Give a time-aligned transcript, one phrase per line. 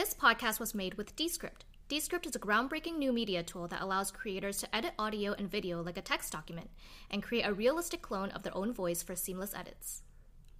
[0.00, 1.66] This podcast was made with Descript.
[1.86, 5.82] Descript is a groundbreaking new media tool that allows creators to edit audio and video
[5.82, 6.70] like a text document
[7.10, 10.00] and create a realistic clone of their own voice for seamless edits.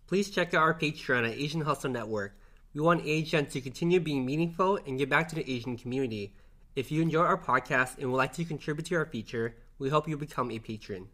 [0.07, 2.39] Please check out our Patreon at Asian Hustle Network.
[2.75, 6.35] We want Asian to continue being meaningful and give back to the Asian community.
[6.77, 10.07] If you enjoy our podcast and would like to contribute to our feature, we hope
[10.07, 11.09] you become a patron.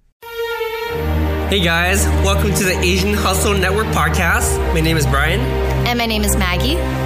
[1.49, 4.59] Hey guys, welcome to the Asian Hustle Network podcast.
[4.75, 5.39] My name is Brian,
[5.87, 7.06] And my name is Maggie.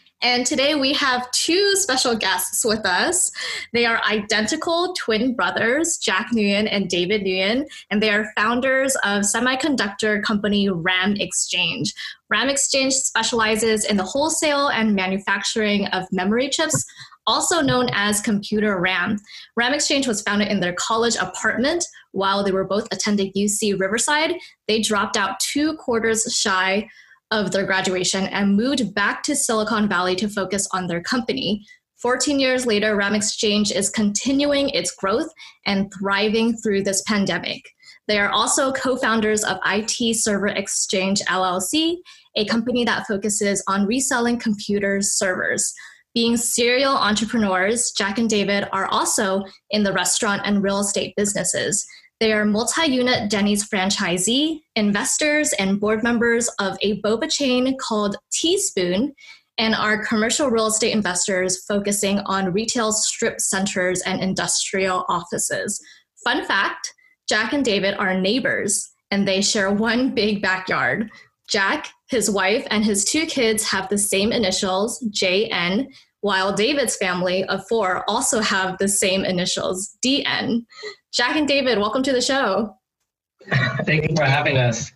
[0.23, 3.31] And today we have two special guests with us.
[3.73, 9.23] They are identical twin brothers, Jack Nguyen and David Nguyen, and they are founders of
[9.23, 11.95] semiconductor company RAM Exchange.
[12.29, 16.85] RAM Exchange specializes in the wholesale and manufacturing of memory chips,
[17.25, 19.17] also known as computer RAM.
[19.55, 24.35] RAM Exchange was founded in their college apartment while they were both attending UC Riverside.
[24.67, 26.87] They dropped out two quarters shy
[27.31, 31.65] of their graduation and moved back to Silicon Valley to focus on their company.
[32.01, 35.31] 14 years later, RAM Exchange is continuing its growth
[35.65, 37.61] and thriving through this pandemic.
[38.07, 41.97] They are also co founders of IT Server Exchange LLC,
[42.35, 45.73] a company that focuses on reselling computers servers.
[46.13, 51.85] Being serial entrepreneurs, Jack and David are also in the restaurant and real estate businesses.
[52.21, 58.15] They are multi unit Denny's franchisee, investors, and board members of a boba chain called
[58.31, 59.15] Teaspoon,
[59.57, 65.83] and are commercial real estate investors focusing on retail strip centers and industrial offices.
[66.23, 66.93] Fun fact
[67.27, 71.09] Jack and David are neighbors, and they share one big backyard.
[71.49, 75.87] Jack, his wife, and his two kids have the same initials, JN,
[76.19, 80.65] while David's family of four also have the same initials, DN.
[81.13, 82.75] Jack and David, welcome to the show.
[83.85, 84.91] Thank you for having us.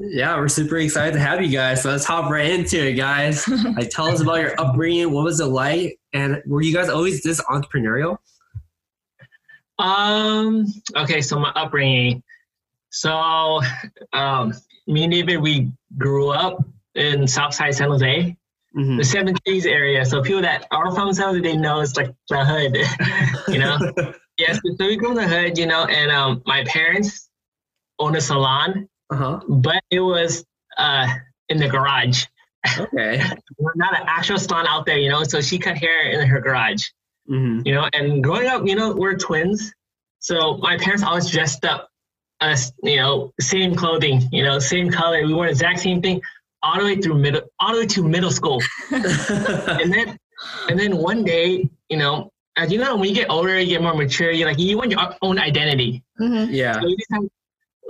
[0.00, 1.82] Yeah, we're super excited to have you guys.
[1.82, 3.46] So let's hop right into it, guys.
[3.76, 5.10] like, tell us about your upbringing.
[5.10, 5.98] What was it like?
[6.12, 8.18] And were you guys always this entrepreneurial?
[9.78, 10.66] Um,
[10.96, 12.22] okay, so my upbringing.
[12.90, 13.60] So,
[14.12, 14.54] um,
[14.86, 18.36] me and David, we grew up in Southside San Jose,
[18.74, 18.96] Mhm.
[18.98, 20.04] the Seven Trees area.
[20.06, 22.76] So people that are from San Jose, they know it's like the hood,
[23.48, 23.78] you know?
[24.38, 27.28] Yes, so we grew in the hood, you know, and um, my parents
[27.98, 29.40] owned a salon, uh-huh.
[29.48, 30.44] but it was
[30.76, 31.06] uh,
[31.48, 32.24] in the garage.
[32.78, 33.18] Okay.
[33.76, 35.22] Not an actual salon out there, you know?
[35.24, 36.84] So she cut hair in her garage.
[37.28, 39.72] hmm you know and growing up you know we're twins
[40.20, 41.88] so my parents always dressed up
[42.40, 46.20] us you know same clothing you know same color we wore the exact same thing
[46.62, 48.60] all the way through middle all the way to middle school
[48.90, 50.16] and then
[50.68, 53.82] and then one day you know as you know when you get older you get
[53.82, 56.48] more mature you like you want your own identity Mhm.
[56.50, 56.74] yeah.
[56.74, 57.30] so we decided,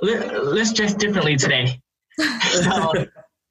[0.03, 1.81] Let, let's dress differently today
[2.41, 2.93] so,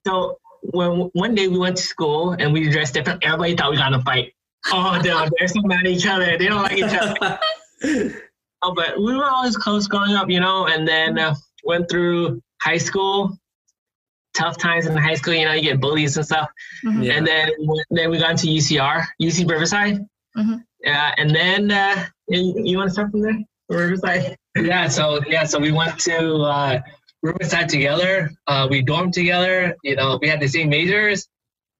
[0.05, 3.77] so when one day we went to school and we dressed different everybody thought we
[3.77, 4.33] got in a fight
[4.71, 7.39] oh no they're so mad at each other they don't like each other
[8.61, 12.41] Oh, but we were always close growing up, you know, and then uh, went through
[12.61, 13.37] high school.
[14.33, 16.49] Tough times in high school, you know, you get bullies and stuff.
[16.83, 17.03] Mhm.
[17.03, 17.13] Yeah.
[17.17, 17.51] And then
[17.91, 19.99] then we got into UCR, UC Riverside.
[20.35, 20.63] Mhm.
[20.85, 23.37] Yeah, and then uh, you, you want to start from there,
[23.69, 24.37] Riverside?
[24.57, 24.87] Yeah.
[24.87, 26.79] So yeah, so we went to uh,
[27.21, 28.31] Riverside together.
[28.47, 29.75] Uh, we dormed together.
[29.83, 31.27] You know, we had the same majors,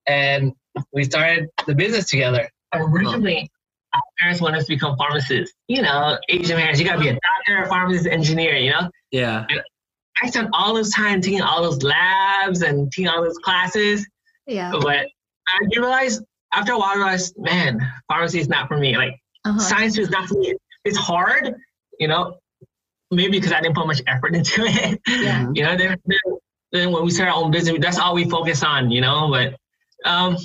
[0.07, 0.51] and
[0.91, 2.49] we started the business together.
[2.73, 3.49] Originally,
[3.93, 5.55] our parents wanted us to become pharmacists.
[5.69, 8.57] You know, Asian parents, you gotta be a doctor, a pharmacist, engineer.
[8.57, 9.45] You know, yeah.
[10.21, 14.05] I spent all this time taking all those labs and taking all those classes,
[14.47, 14.71] Yeah.
[14.81, 15.07] but
[15.47, 16.23] I realized
[16.55, 18.95] after a while, I realized, man, pharmacy is not for me.
[18.97, 19.13] Like
[19.45, 19.59] Uh-huh.
[19.59, 20.53] science is not for me.
[20.85, 21.53] It's hard,
[21.99, 22.37] you know.
[23.11, 24.99] Maybe because I didn't put much effort into it.
[25.07, 25.47] Yeah.
[25.53, 26.19] you know, then, then
[26.71, 29.29] then when we start our own business, that's all we focus on, you know.
[29.29, 29.55] But
[30.09, 30.35] um,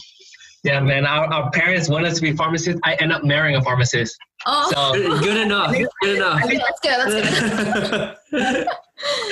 [0.62, 2.80] yeah, man, our, our parents want us to be pharmacists.
[2.84, 4.16] I end up marrying a pharmacist.
[4.46, 5.74] Oh, So Good enough.
[6.02, 6.44] Good enough.
[6.44, 8.16] okay, that's good.
[8.30, 8.80] That's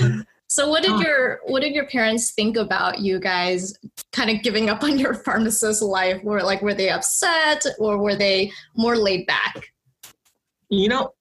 [0.01, 0.25] good.
[0.51, 3.75] So what did your what did your parents think about you guys
[4.13, 6.23] kind of giving up on your pharmacist life?
[6.25, 9.73] Were like were they upset or were they more laid back?
[10.71, 11.15] you know,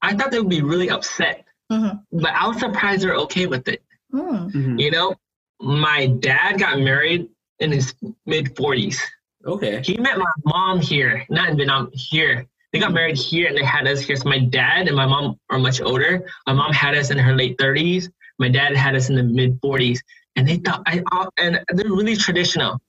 [0.00, 2.02] I thought they would be really upset, Mhm.
[2.12, 3.82] but I was surprised they're okay with it.
[4.12, 4.46] Hmm.
[4.48, 4.80] Mhm.
[4.80, 5.16] You know,
[5.60, 7.28] my dad got married
[7.58, 7.94] in his
[8.26, 9.00] mid 40s.
[9.44, 9.82] Okay.
[9.84, 12.46] He met my mom here, not in Vietnam, here.
[12.72, 14.14] They got married here and they had us here.
[14.14, 16.24] So my dad and my mom are much older.
[16.46, 18.08] My mom had us in her late 30s.
[18.42, 20.00] My dad had us in the mid 40s,
[20.34, 21.00] and they thought I
[21.38, 22.80] and they're really traditional,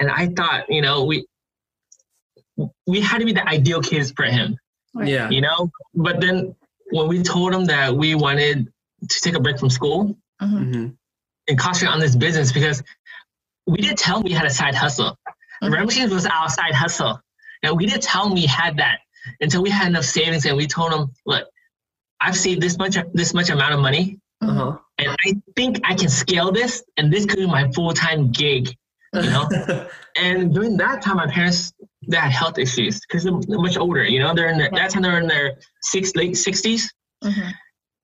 [0.00, 1.26] and I thought you know we
[2.86, 4.58] we had to be the ideal kids for him,
[4.94, 5.30] Yeah.
[5.30, 5.70] you know.
[5.94, 6.54] But then
[6.90, 8.70] when we told him that we wanted
[9.12, 10.74] to take a break from school Mhm.
[10.74, 10.86] hmm
[11.48, 12.82] and concentrate on this business because
[13.66, 15.16] we didn't tell him we had a side hustle.
[15.62, 15.72] Mhm.
[15.72, 17.14] Red machines was our side hustle.
[17.62, 18.98] And we didn't tell him we had that
[19.40, 21.48] until we had enough savings and we told him, look,
[22.20, 24.04] I've saved this much this much amount of money
[24.40, 24.78] Uh-huh.
[24.98, 28.74] and I think I can scale this and this could be my full-time gig.
[29.12, 29.48] You know?
[30.16, 31.72] and during that time my parents
[32.06, 34.90] they had health issues because they're, they're much older, you know, they're in their that
[34.90, 36.92] time they're in their six late sixties
[37.24, 37.52] Mhm.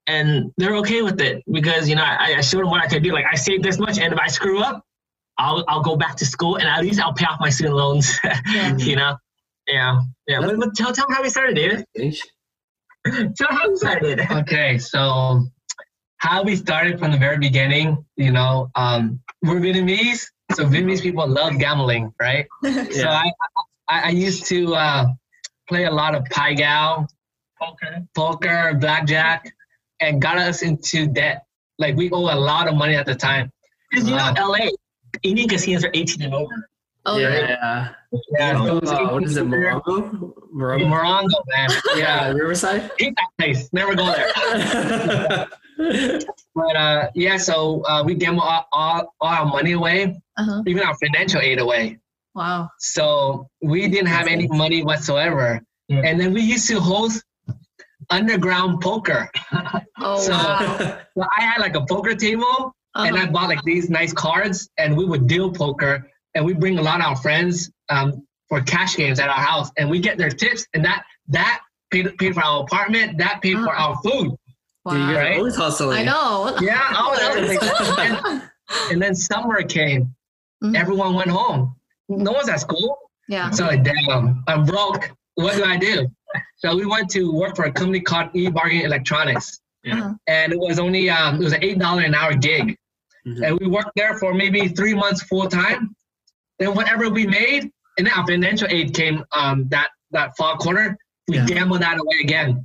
[0.09, 3.03] and they're okay with it because you know I, I showed them what I could
[3.05, 3.13] do.
[3.13, 4.83] Like I saved this much, and if I screw up,
[5.39, 8.19] I'll I'll go back to school and at least I'll pay off my student loans.
[8.25, 8.77] Yeah.
[8.91, 9.17] you know,
[9.69, 10.41] yeah, yeah.
[10.41, 11.87] But, but tell tell 'em how we started, David.
[13.07, 14.21] Tell 'em how we started.
[14.31, 15.47] Okay, so
[16.25, 20.25] how we started from the very beginning, you know, um, we're Vietnamese,
[20.55, 22.47] so Vietnamese people love gambling, right?
[22.63, 22.85] yeah.
[22.91, 23.31] So I,
[23.89, 25.05] I, I used to uh,
[25.69, 27.07] play a lot of pai gow,
[27.63, 28.03] Okay.
[28.15, 29.53] poker, blackjack,
[30.01, 31.45] and got us into debt.
[31.79, 33.51] Like we owe a lot of money at the time.
[33.91, 34.49] Because you know, Wow.
[34.53, 34.69] LA,
[35.23, 36.69] Indian casinos are 18 and over.
[37.07, 37.29] Oh, yeah.
[37.29, 37.49] yeah.
[37.49, 37.89] yeah.
[38.39, 40.33] Yeah, so uh, what is it, Morongo?
[40.55, 40.87] Morongo?
[40.87, 41.69] Morongo, man.
[41.97, 42.91] Yeah, Yeah, Riverside?
[42.99, 43.69] hate that place.
[43.73, 45.47] Never go there.
[45.77, 50.63] But uh, yeah, so uh, we gamble all, all, all our money away, Uh-huh.
[50.67, 51.99] even our financial aid away.
[52.35, 52.69] Wow.
[52.79, 55.61] So we didn't have any money whatsoever.
[55.89, 56.03] Yeah.
[56.05, 57.25] And then we used to host
[58.11, 59.31] underground poker.
[60.01, 60.99] Oh, So- wow.
[61.17, 63.31] So I had like a poker table and I Uh-huh.
[63.33, 67.01] bought like these nice cards and we would deal poker and we bring a lot
[67.01, 70.67] of our friends um, for cash games at our house and we get their tips
[70.75, 71.61] and that that
[71.91, 73.91] paid, paid for our apartment, that paid for Uh-huh.
[73.91, 74.35] our food.
[74.89, 75.13] Dude, you Wow.
[75.13, 75.39] guys Right?
[75.39, 75.99] always hustling.
[75.99, 76.57] I know.
[76.61, 77.59] Yeah, all everything.
[77.99, 78.43] and,
[78.91, 80.15] and then summer came.
[80.63, 80.77] Mhm.
[80.77, 81.75] Everyone went home.
[82.09, 82.99] No one's at school.
[83.29, 83.51] Yeah.
[83.51, 85.11] So like, damn, I'm broke.
[85.37, 86.07] What do I do?
[86.57, 89.61] So we went to work for a company called E-Bargain Electronics.
[89.91, 90.15] Uh-huh.
[90.27, 92.77] And it was only um, it was an eight dollar an hour gig.
[93.27, 93.47] Mhm.
[93.47, 95.95] And we worked there for maybe three months full time.
[96.59, 100.97] Then whatever we made, and then our financial aid came um, that that fall quarter.
[101.29, 101.47] We Yeah.
[101.47, 102.63] gambled that away again.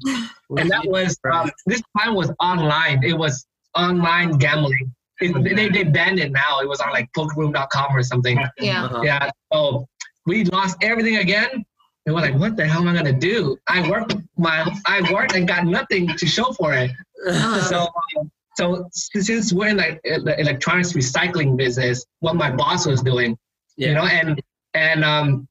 [0.57, 3.03] And that was um, this time was online.
[3.03, 3.45] It was
[3.75, 4.93] online gambling.
[5.21, 6.59] It, they, they banned it now.
[6.59, 8.37] It was on like pokerroom.com or something.
[8.57, 8.85] Yeah.
[8.85, 9.01] Uh-huh.
[9.03, 9.29] Yeah.
[9.53, 9.85] So
[10.25, 11.65] we lost everything again.
[12.05, 13.57] And we're like, what the hell am I gonna do?
[13.67, 16.91] I worked my I worked and got nothing to show for it.
[17.27, 17.61] Uh-huh.
[17.61, 17.79] So
[18.17, 23.01] um, so since we're in like uh, the electronics recycling business, what my boss was
[23.01, 23.37] doing,
[23.77, 24.41] you know, and
[24.73, 25.47] and um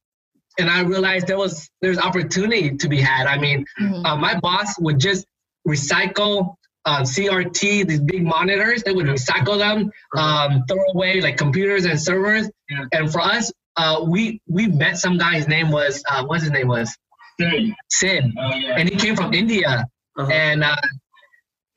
[0.59, 3.25] and I realized there was there's opportunity to be had.
[3.27, 4.05] I mean, Mhm.
[4.05, 5.25] uh, my boss would just
[5.67, 8.81] recycle uh, CRT, these big monitors.
[8.83, 12.49] They would recycle them, um, throw away like computers and servers.
[12.69, 12.85] Yeah.
[12.93, 15.33] And for us, uh, we we met some guy.
[15.35, 16.89] His name was uh, what's his name was.
[17.89, 18.75] Sid, Oh, yeah.
[18.77, 19.85] and he came from India.
[20.17, 20.31] Uh-huh.
[20.31, 20.75] And uh,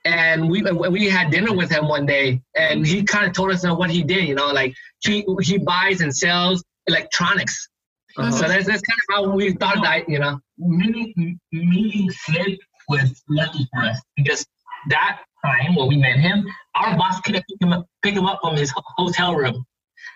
[0.05, 3.65] and we we had dinner with him one day, and he kind of told us
[3.65, 4.27] what he did.
[4.27, 7.69] You know, like he he buys and sells electronics.
[8.19, 8.31] Uh-huh.
[8.31, 10.09] So that's that's kind of how we thought that.
[10.09, 10.39] You know.
[10.59, 14.45] meeting meeting Sid was lucky for us because
[14.91, 16.45] that time when we met him,
[16.75, 19.65] our boss couldn't pick him up, pick him up from his hotel room.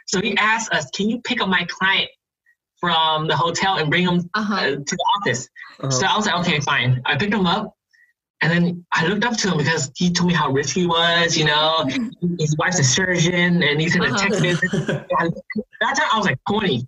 [0.07, 2.09] So he asked us, "Can you pick up my client
[2.81, 4.71] from the hotel and bring him uh, Uh-huh.
[4.71, 5.49] to the office?"
[5.81, 5.91] Uh-huh.
[5.91, 7.73] So I was like, "Okay, fine." I picked him up,
[8.43, 11.37] and then I looked up to him because he told me how rich he was.
[11.37, 11.85] You know,
[12.39, 14.41] his wife's a surgeon, and he's in the tech Uh-huh.
[14.41, 14.71] business.
[15.81, 16.87] that time I was like 20.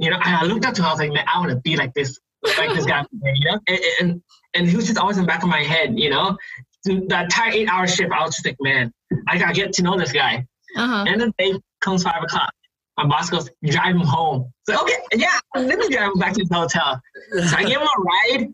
[0.00, 0.86] You know, and I looked up to him.
[0.86, 2.18] I was like, man, I want to be like this,
[2.58, 3.04] like this guy.
[3.12, 4.22] You know, and, and
[4.54, 5.98] and he was just always in the back of my head.
[5.98, 6.36] You know,
[6.84, 8.92] Through that entire eight-hour shift, I was just like, man,
[9.28, 10.46] I gotta get to know this guy.
[10.76, 11.04] Uh-huh.
[11.06, 12.50] And then day comes five o'clock.
[12.96, 14.50] My boss goes, drive him home.
[14.68, 17.00] So okay, yeah, let me drive him back to the hotel.
[17.32, 18.48] So I gave him a ride,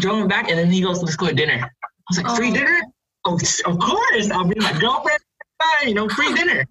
[0.00, 1.60] drove him back, and then he goes, let's go to dinner.
[1.62, 1.68] I
[2.08, 2.54] was like, free Oh.
[2.54, 2.80] dinner?
[3.26, 4.30] Oh, of course.
[4.30, 5.18] I'll bring my girlfriend.
[5.84, 6.64] You know, free dinner.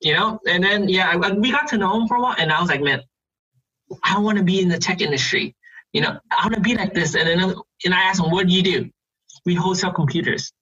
[0.00, 2.50] You know, and then yeah, I- we got to know him for a while, and
[2.50, 3.00] I was like, man,
[4.02, 5.54] I want to be in the tech industry.
[5.92, 7.14] You know, I want to be like this.
[7.14, 8.90] And then and I asked him, what do you do?
[9.44, 10.52] We wholesale computers.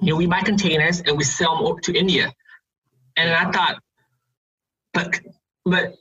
[0.00, 2.32] You know, we buy containers and we sell them over to India.
[3.16, 3.80] And I thought,
[4.94, 5.20] but
[5.64, 5.94] but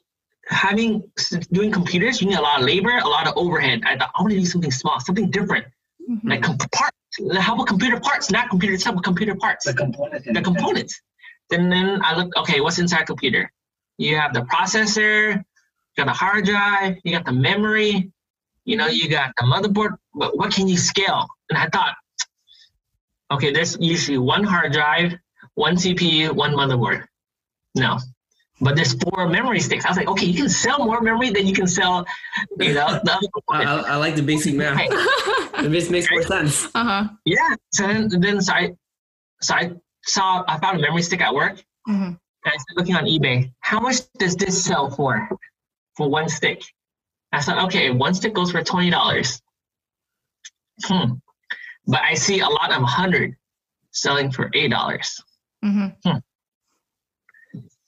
[0.47, 1.03] having
[1.51, 3.81] doing computers, you need a lot of labor, a lot of overhead.
[3.85, 5.65] I thought I want to do something small, something different,
[6.09, 6.29] Mhm.
[6.29, 6.95] like com- parts.
[7.39, 8.31] How about computer parts?
[8.31, 10.27] Not computer itself, but computer parts The components.
[10.31, 11.01] the components.
[11.51, 13.51] And then I look, okay, what's inside a computer?
[13.97, 15.43] You have the processor,
[15.97, 18.11] you got the hard drive, you got the memory,
[18.65, 21.25] you know, you got the motherboard, but what can you scale?
[21.49, 21.95] And I thought,
[23.31, 25.13] okay, there's usually one hard drive,
[25.55, 27.05] one CPU, one motherboard.
[27.75, 27.97] No.
[28.59, 29.85] But there's four memory sticks.
[29.85, 32.05] I was like, okay, you can sell more memory than you can sell,
[32.59, 34.79] you know, the other I, I, I like the basic math.
[34.79, 36.65] it makes, makes more sense.
[36.75, 37.07] Uh huh.
[37.25, 37.55] Yeah.
[37.71, 38.71] So then, then so I,
[39.41, 39.71] so I
[40.03, 42.11] saw, I found a memory stick at work hmm
[42.47, 43.51] and I started looking on eBay.
[43.59, 45.29] How much does this sell for?
[45.97, 46.61] For one stick?
[47.33, 49.41] I thought, okay, one stick goes for twenty dollars.
[50.85, 51.13] Hmm.
[51.87, 53.35] But I see a lot of hundred
[53.91, 55.19] selling for eight dollars.
[55.63, 55.87] hmm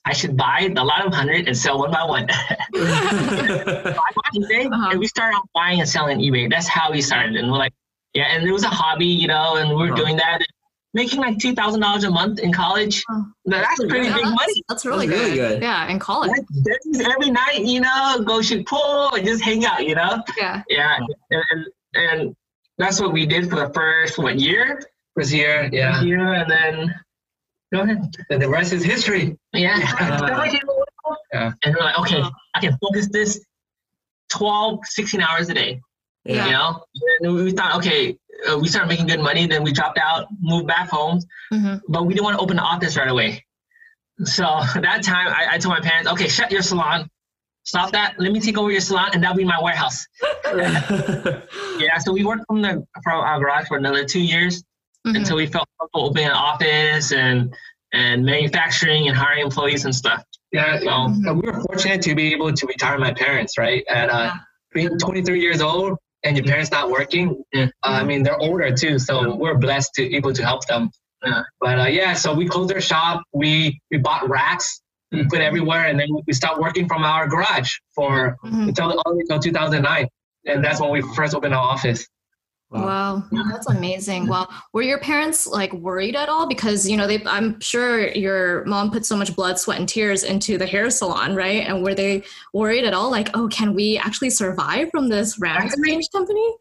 [0.04, 2.26] I should buy a lot of hundred and sell one by one.
[2.72, 4.88] So I bought eBay Uh-huh.
[4.90, 6.50] and we started off buying and selling eBay.
[6.50, 7.36] That's how we started.
[7.36, 7.72] And we're like,
[8.14, 9.94] yeah, and it was a hobby, you know, and we were Huh.
[9.96, 10.40] doing that.
[10.92, 13.04] Making like two thousand dollars a month in college.
[13.08, 13.24] Oh.
[13.44, 14.62] That's pretty Yeah, big that's, money.
[14.68, 15.48] that's really, That's really good.
[15.54, 15.62] good.
[15.62, 16.30] Yeah, in college.
[16.30, 20.22] Like, every night, you know, go shoot pool and just hang out, you know?
[20.36, 20.62] Yeah.
[20.68, 20.96] Yeah.
[21.30, 22.36] And, and, and
[22.78, 24.80] that's what we did for the first, what, year?
[25.16, 26.02] First year, yeah.
[26.02, 26.94] Year, and then,
[27.72, 28.12] go ahead.
[28.30, 29.36] And the rest is history.
[29.52, 29.78] Yeah.
[30.00, 30.56] Yeah.
[31.32, 31.52] Yeah.
[31.64, 32.30] And we're like, okay, uh-huh.
[32.54, 33.44] I can focus this
[34.30, 35.80] 12, 16 hours a day,
[36.24, 36.44] Yeah.
[36.46, 36.84] you know?
[37.20, 38.16] And we thought, okay,
[38.50, 42.06] uh, we started making good money, then we dropped out, moved back home, hmm but
[42.06, 43.44] we didn't want to open the office right away.
[44.24, 44.42] So
[44.74, 47.08] that time, I, I told my parents, okay, shut your salon.
[47.62, 48.14] Stop that.
[48.18, 50.06] Let me take over your salon, and that'll be my warehouse.
[51.78, 54.62] Yeah, so we worked from the from our garage for another two years
[55.06, 57.54] hmm until we felt comfortable opening an office and
[57.92, 60.22] and manufacturing and hiring employees and stuff.
[60.52, 63.82] Yeah, So and we were fortunate to be able to retire my parents, right?
[63.88, 64.32] At uh,
[64.74, 67.64] being 23 years old and your parents not working, Yeah.
[67.82, 70.90] uh, I mean, they're older too, so we're blessed to able to help them.
[71.24, 71.42] Yeah.
[71.60, 73.22] But uh, yeah, so we closed our shop.
[73.32, 74.80] We we bought racks,
[75.12, 79.12] we put everywhere, and then we stopped working from our garage for hmm until all
[79.12, 80.08] the way until 2009,
[80.46, 82.06] and that's when we first opened our office.
[82.70, 84.28] Wow, that's amazing.
[84.28, 86.46] Well, were your parents like worried at all?
[86.46, 90.22] Because you know, they I'm sure your mom put so much blood, sweat, and tears
[90.22, 91.66] into the hair salon, right?
[91.66, 92.22] And were they
[92.54, 93.10] worried at all?
[93.10, 96.56] Like, oh, can we actually survive from this RAM exchange company?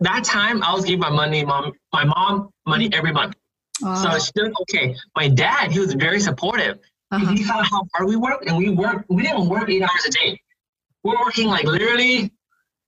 [0.00, 3.34] that time, I was giving my money, mom, my mom money every month.
[3.80, 4.94] So she was okay.
[5.16, 6.78] My dad, he was very supportive.
[7.10, 7.32] uh-huh.
[7.32, 9.08] He saw how hard we worked, and we worked.
[9.08, 10.40] We didn't work eight hours a day.
[11.02, 12.32] We're working like literally,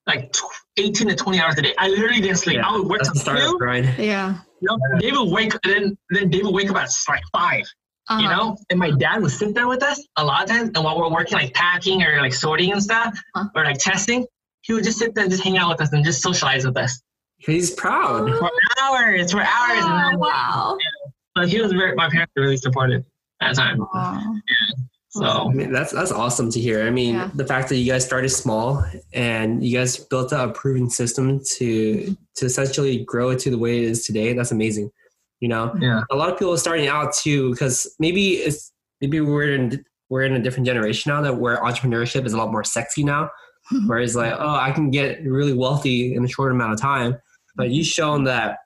[0.06, 0.42] like tw-
[0.76, 1.74] 18 to 20 hours a day.
[1.78, 2.60] I literally didn't sleep.
[2.62, 3.58] I would work That's the till two.
[3.58, 3.94] grind.
[3.98, 4.38] Yeah.
[4.60, 7.64] You know, David would wake, then then David would wake up at like five.
[8.08, 8.22] Uh-huh.
[8.22, 10.84] you know and my dad would sit there with us a lot of times and
[10.84, 13.46] while we're working like packing or like sorting and stuff Huh.
[13.56, 14.24] or like testing
[14.62, 16.76] he would just sit there and just hang out with us and just socialize with
[16.76, 17.02] us
[17.38, 18.30] He's proud.
[18.38, 18.48] for
[18.80, 20.78] hours for hours and Oh, then, wow.
[21.34, 23.04] but he was very my parents were really supportive
[23.40, 24.34] at the time Aw.
[25.18, 26.86] So I mean, that's that's awesome to hear.
[26.86, 27.30] I mean, Yeah.
[27.34, 31.40] the fact that you guys started small and you guys built out a proven system
[31.56, 34.32] to to essentially grow it to the way it is today.
[34.32, 34.90] That's amazing.
[35.40, 39.20] You know, yeah a lot of people are starting out too because maybe it's maybe
[39.20, 42.64] we're in we're in a different generation now that where entrepreneurship is a lot more
[42.64, 43.30] sexy now.
[43.86, 47.16] Whereas like, oh, I can get really wealthy in a short amount of time.
[47.56, 48.58] But you've shown that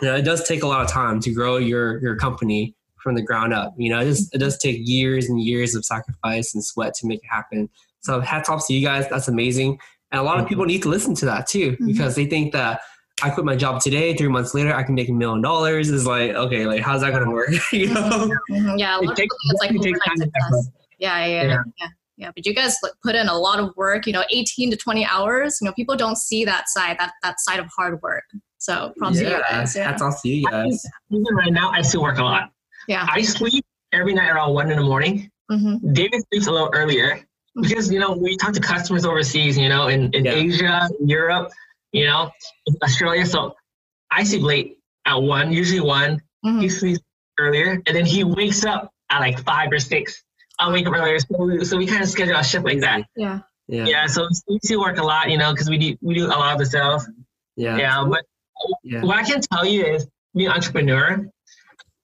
[0.00, 3.14] you know it does take a lot of time to grow your your company from
[3.14, 3.74] the ground up.
[3.76, 7.06] You know, it just it does take years and years of sacrifice and sweat to
[7.06, 7.68] make it happen.
[8.00, 9.08] So hats off to you guys.
[9.08, 9.78] That's amazing.
[10.10, 11.86] And a lot of people need to listen to that too Mhm.
[11.86, 12.80] because they think that
[13.22, 15.90] I quit my job today, three months later, I can make a million dollars.
[15.90, 17.50] Is like, okay, like how's that gonna work?
[17.72, 18.28] you know?
[18.50, 20.70] Mhm, Yeah, It takes- it's like definitely takes overnight time and success.
[20.98, 21.62] Yeah, yeah, yeah, Yeah.
[21.80, 22.30] yeah, yeah.
[22.34, 24.06] But you guys like, put in a lot of work.
[24.06, 25.58] You know, eighteen to twenty hours.
[25.60, 28.24] You know, people don't see that side, that that side of hard work.
[28.58, 29.74] So props to you guys.
[29.76, 29.84] Yeah.
[29.88, 30.84] hats off to you guys.
[31.10, 32.50] even right now i still work a lot
[32.88, 33.06] yeah.
[33.10, 37.20] i sleep every night around one in the morning hmm david sleeps a little earlier
[37.60, 40.32] because you know we talk to customers overseas you know in, in Yeah.
[40.34, 41.50] asia europe
[41.92, 42.30] you know
[42.82, 43.54] australia so
[44.10, 47.00] i sleep late at one usually one hmm he sleeps
[47.38, 50.22] earlier, and then he wakes up at like five or six.
[50.58, 53.06] I wake up earlier, so we, so we kind of schedule our shift like that.
[53.16, 53.40] Yeah.
[53.68, 53.86] Yeah.
[53.86, 56.36] Yeah, so we still work a lot, you know, because we do we do a
[56.42, 57.08] lot of the sales.
[57.56, 57.78] Yeah.
[57.78, 58.22] Yeah, but
[58.84, 59.02] Yeah.
[59.02, 61.26] what I can tell you is, being an entrepreneur,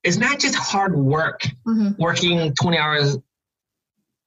[0.02, 3.17] it's not just hard work, hmm working twenty hours,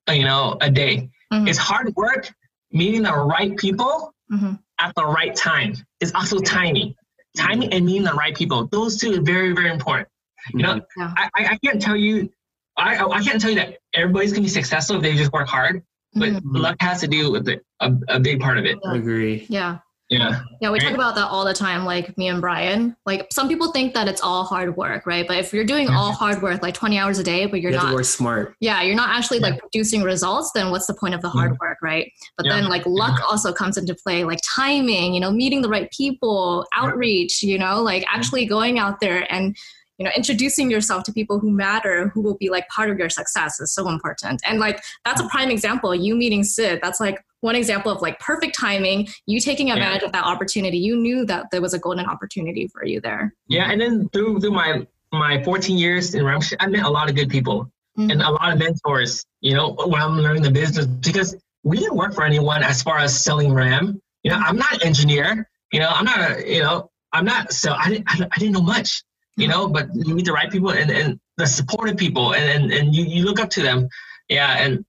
[0.09, 1.09] uh, you know, a day.
[1.33, 1.47] Mhm.
[1.47, 2.29] It's hard work
[2.71, 5.73] meeting the right people hmm at the right time.
[5.99, 6.95] It's also timing,
[7.37, 8.67] timing and meeting the right people.
[8.67, 10.07] Those two are very very important.
[10.53, 11.13] You know, Yeah.
[11.17, 12.31] I, I I can't tell you,
[12.77, 15.83] I I can't tell you that everybody's gonna be successful if they just work hard,
[16.15, 16.41] but Mhm.
[16.43, 18.77] luck has to do with it, a, a big part of it.
[18.85, 19.45] I agree.
[19.49, 19.79] Yeah.
[20.11, 22.97] Yeah, Yeah, we talk about that all the time, like me and Brian.
[23.05, 25.25] Like some people think that it's all hard work, right?
[25.25, 27.77] But if you're doing all hard work, like 20 hours a day, but you're you
[27.77, 28.53] not work smart.
[28.59, 31.33] yeah, you're not actually like producing results, then what's the point of the mm.
[31.33, 32.11] hard work, right?
[32.35, 32.57] But Yeah.
[32.57, 36.65] then like luck also comes into play, like timing, you know, meeting the right people,
[36.75, 39.55] outreach, you know, like actually going out there and
[40.01, 43.09] you know introducing yourself to people who matter who will be like part of your
[43.09, 47.23] success is so important and like that's a prime example you meeting sid that's like
[47.41, 50.07] one example of like perfect timing you taking advantage yeah.
[50.07, 53.71] of that opportunity you knew that there was a golden opportunity for you there yeah
[53.71, 57.15] and then through through my my 14 years in Ramsey, I met a lot of
[57.15, 58.09] good people mm-hmm.
[58.09, 61.95] and a lot of mentors, you know, when I'm learning the business because we didn't
[61.95, 64.01] work for anyone as far as selling RAM.
[64.23, 67.51] You know, I'm not an engineer, you know, I'm not, a, you know, I'm not,
[67.51, 69.03] so I didn't, I, didn't know much,
[69.37, 72.71] you know, but you meet the right people and, and the supportive people and, and,
[72.71, 73.87] and you, you look up to them.
[74.29, 74.57] Yeah.
[74.57, 74.85] And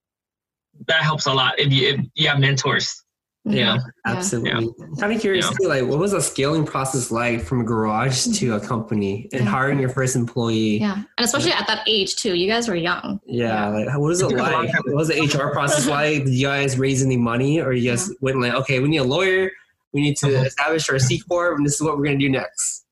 [0.89, 3.03] that helps a lot if you, if you have mentors.
[3.45, 4.51] Yeah, absolutely.
[4.79, 4.87] Yeah.
[5.01, 5.57] Kind of curious yeah.
[5.61, 9.49] too, like what was the scaling process like from a garage to a company and
[9.49, 10.79] hiring your first employee?
[10.79, 12.35] Yeah, and especially at that age too.
[12.37, 13.19] You guys were young.
[13.27, 14.73] Yeah, like what was it like?
[14.85, 16.25] what was the HR process like?
[16.25, 19.05] Did you guys raise any money, or you just went like, okay, we need a
[19.05, 19.51] lawyer,
[19.93, 20.45] we need to uh-huh.
[20.45, 22.85] establish our C corp, and this is what we're gonna do next?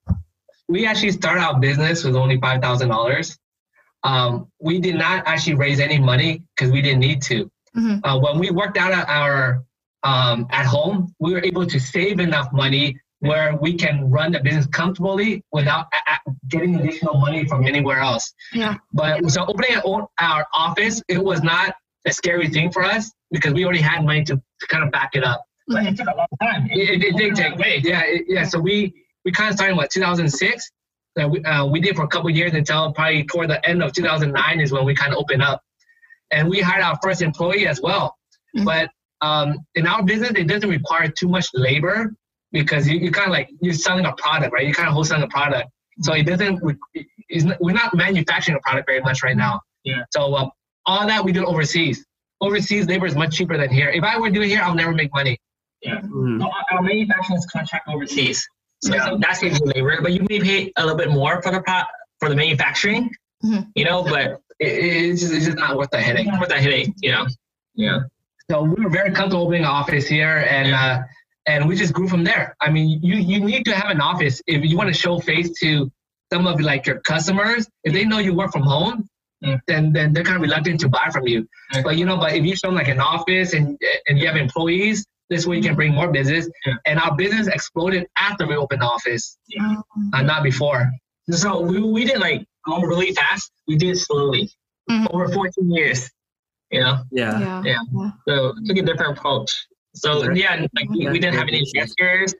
[0.70, 3.38] We actually started our business with only five thousand um, dollars.
[4.60, 7.50] We did not actually raise any money because we didn't need to.
[7.76, 8.04] Mm-hmm.
[8.04, 9.64] Uh, when we worked out our
[10.02, 14.40] um, at home, we were able to save enough money where we can run the
[14.40, 18.32] business comfortably without a- a- getting additional money from anywhere else.
[18.52, 18.76] Yeah.
[18.94, 19.76] But so opening
[20.18, 21.74] our office, it was not
[22.06, 25.10] a scary thing for us because we already had money to, to kind of back
[25.14, 25.44] it up.
[25.68, 26.68] But it took a long time.
[26.70, 28.44] It, it, it did take, wait, yeah, it, yeah.
[28.44, 30.70] So we we kind of started what 2006.
[31.18, 33.92] So we uh, we did for a couple years until probably toward the end of
[33.92, 35.62] 2009 is when we kind of opened up,
[36.30, 38.16] and we hired our first employee as well.
[38.56, 38.64] Mm-hmm.
[38.64, 42.14] But um, in our business, it doesn't require too much labor
[42.52, 44.64] because you, you kind of like you're selling a product, right?
[44.64, 45.68] You're kind of wholesaling a product,
[46.00, 46.62] so it doesn't.
[46.62, 49.60] we're not manufacturing a product very much right now.
[49.84, 50.02] Yeah.
[50.12, 50.50] So um,
[50.86, 52.04] all that we do overseas.
[52.40, 53.90] Overseas labor is much cheaper than here.
[53.90, 55.38] If I were doing here, I'll never make money.
[55.82, 56.00] Yeah.
[56.00, 56.46] Mm.
[56.72, 58.46] our manufacturing is contract overseas,
[58.82, 59.06] so, yeah.
[59.06, 61.60] so that saves you labor, but you may pay a little bit more for the
[61.60, 61.82] pro-
[62.18, 63.10] for the manufacturing.
[63.44, 63.70] Mm-hmm.
[63.74, 66.26] You know, but it, it's, just, it's just not worth the headache.
[66.26, 66.92] Not worth the headache.
[67.02, 67.26] You know.
[67.74, 68.00] Yeah.
[68.50, 71.02] So we were very comfortable being an office here, and uh,
[71.46, 72.56] and we just grew from there.
[72.60, 75.50] I mean, you you need to have an office if you want to show face
[75.60, 75.90] to
[76.32, 77.68] some of like your customers.
[77.84, 79.08] If they know you work from home,
[79.44, 79.60] mm.
[79.66, 81.46] then then they're kind of reluctant to buy from you.
[81.74, 81.84] Mm.
[81.84, 83.78] But you know, but if you show them like an office and
[84.08, 86.48] and you have employees, this way you can bring more business.
[86.66, 86.74] Yeah.
[86.86, 89.76] And our business exploded after we opened the office, yeah.
[90.12, 90.90] uh, not before.
[91.30, 93.50] So we, we didn't like go really fast.
[93.68, 94.50] We did slowly
[94.90, 95.06] mm-hmm.
[95.14, 96.10] over 14 years.
[96.70, 96.98] You know?
[97.12, 97.40] Yeah.
[97.40, 97.62] Yeah.
[97.64, 98.10] yeah.
[98.28, 99.50] So took a different approach.
[99.94, 102.34] So yeah, like we, we didn't have any investors.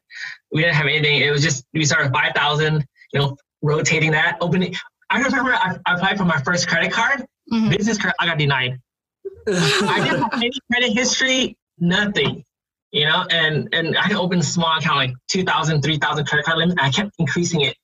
[0.52, 1.20] We didn't have anything.
[1.20, 2.86] It was just we started five thousand.
[3.12, 4.74] You know, rotating that, opening.
[5.10, 7.70] I remember I, I applied for my first credit card, mm-hmm.
[7.70, 8.14] business card.
[8.20, 8.78] I got denied.
[9.48, 12.44] I didn't have any credit history, nothing.
[12.92, 16.78] You know, and and I opened a small account like 2,000, 3,000 credit card limit.
[16.80, 17.76] I kept increasing it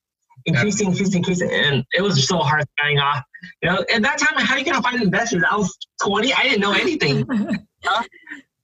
[0.45, 3.23] increasing, increasing, increasing, and it was so hard starting off.
[3.61, 5.43] You know, at that time, how are you gonna find investors?
[5.49, 7.25] I was 20, I didn't know anything.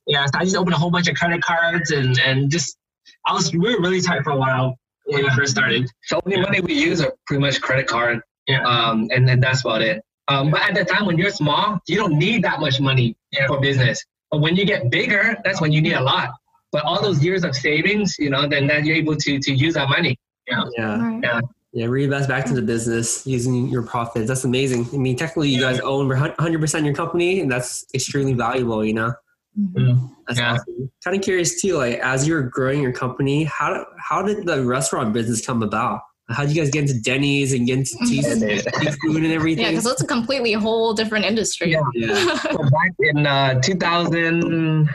[0.06, 2.78] Yeah, so I just opened a whole bunch of credit cards and and just
[3.26, 5.30] I was we were really tight for a while when yeah.
[5.30, 5.90] we first started.
[6.04, 6.44] So only yeah.
[6.44, 8.20] money we use are pretty much credit card.
[8.48, 8.66] Yeah.
[8.66, 10.04] Um, and then that's about it.
[10.28, 13.48] Um, but at the time when you're small, you don't need that much money yeah.
[13.48, 14.04] for business.
[14.34, 16.32] But when you get bigger, that's when you need a lot.
[16.72, 19.76] But all those years of savings, you know, then then you're able to to use
[19.76, 20.18] that money.
[20.48, 20.64] Yeah.
[20.76, 21.20] Yeah.
[21.22, 21.42] yeah.
[21.76, 24.28] Yeah, reinvest back to the business using your profits.
[24.28, 24.88] That's amazing.
[24.92, 29.14] I mean, technically, you guys own 100% your company, and that's extremely valuable, you know?
[29.60, 30.06] Mm-hmm.
[30.28, 30.54] That's yeah.
[30.54, 30.92] awesome.
[31.04, 35.14] Kind of curious, too, like, as you're growing your company, how, how did the restaurant
[35.14, 36.02] business come about?
[36.30, 38.44] How did you guys get into Denny's and get into seafood
[39.24, 39.66] and everything?
[39.66, 41.72] Yeah, because it's a completely whole different industry.
[41.72, 41.82] Yeah.
[41.94, 42.38] yeah.
[42.38, 44.90] so back in uh, 2000,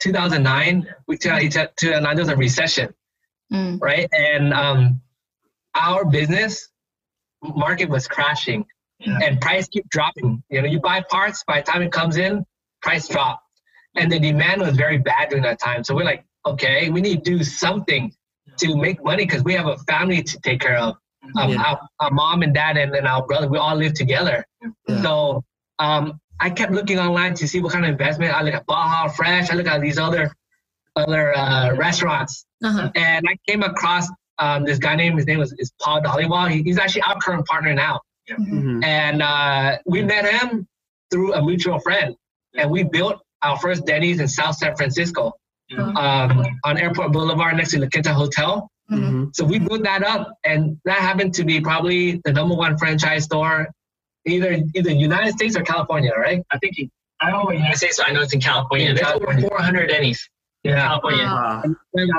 [0.00, 2.94] 2009, we, 2009, there was a recession,
[3.52, 3.80] mm.
[3.80, 4.08] right?
[4.12, 5.00] And um,
[5.74, 6.68] our business
[7.42, 8.64] market was crashing
[9.00, 9.18] yeah.
[9.22, 10.42] and price keep dropping.
[10.48, 12.44] You know, you buy parts, by the time it comes in,
[12.82, 13.42] price drop.
[13.96, 15.82] And the demand was very bad during that time.
[15.82, 18.12] So we're like, okay, we need to do something
[18.58, 20.96] to make money because we have a family to take care of.
[21.36, 21.62] Um, yeah.
[21.62, 24.46] our, our, mom and dad and then our brother, we all live together.
[24.86, 25.02] Yeah.
[25.02, 25.44] So
[25.80, 28.34] um, I kept looking online to see what kind of investment.
[28.34, 29.50] I look at Baja Fresh.
[29.50, 30.32] I look at these other
[30.94, 32.90] other uh, restaurants, uh-huh.
[32.94, 36.50] and I came across um, this guy named his name was is Paul Dhaliwal.
[36.50, 38.82] He, he's actually our current partner now, mm-hmm.
[38.84, 40.66] and uh, we met him
[41.10, 42.14] through a mutual friend,
[42.54, 45.45] and we built our first Denny's in South San Francisco, mm-hmm.
[45.76, 48.70] Um, on Airport Boulevard next to the Quinta Hotel.
[48.90, 49.26] Mm-hmm.
[49.32, 53.24] So we built that up, and that happened to be probably the number one franchise
[53.24, 53.68] store,
[54.26, 56.42] either either United States or California, right?
[56.52, 56.76] I think
[57.20, 58.94] I don't know United States, but I know it's in California.
[58.94, 60.28] There's over 400 Denny's.
[60.62, 60.80] Yeah.
[60.80, 61.24] California.
[61.24, 61.62] Uh,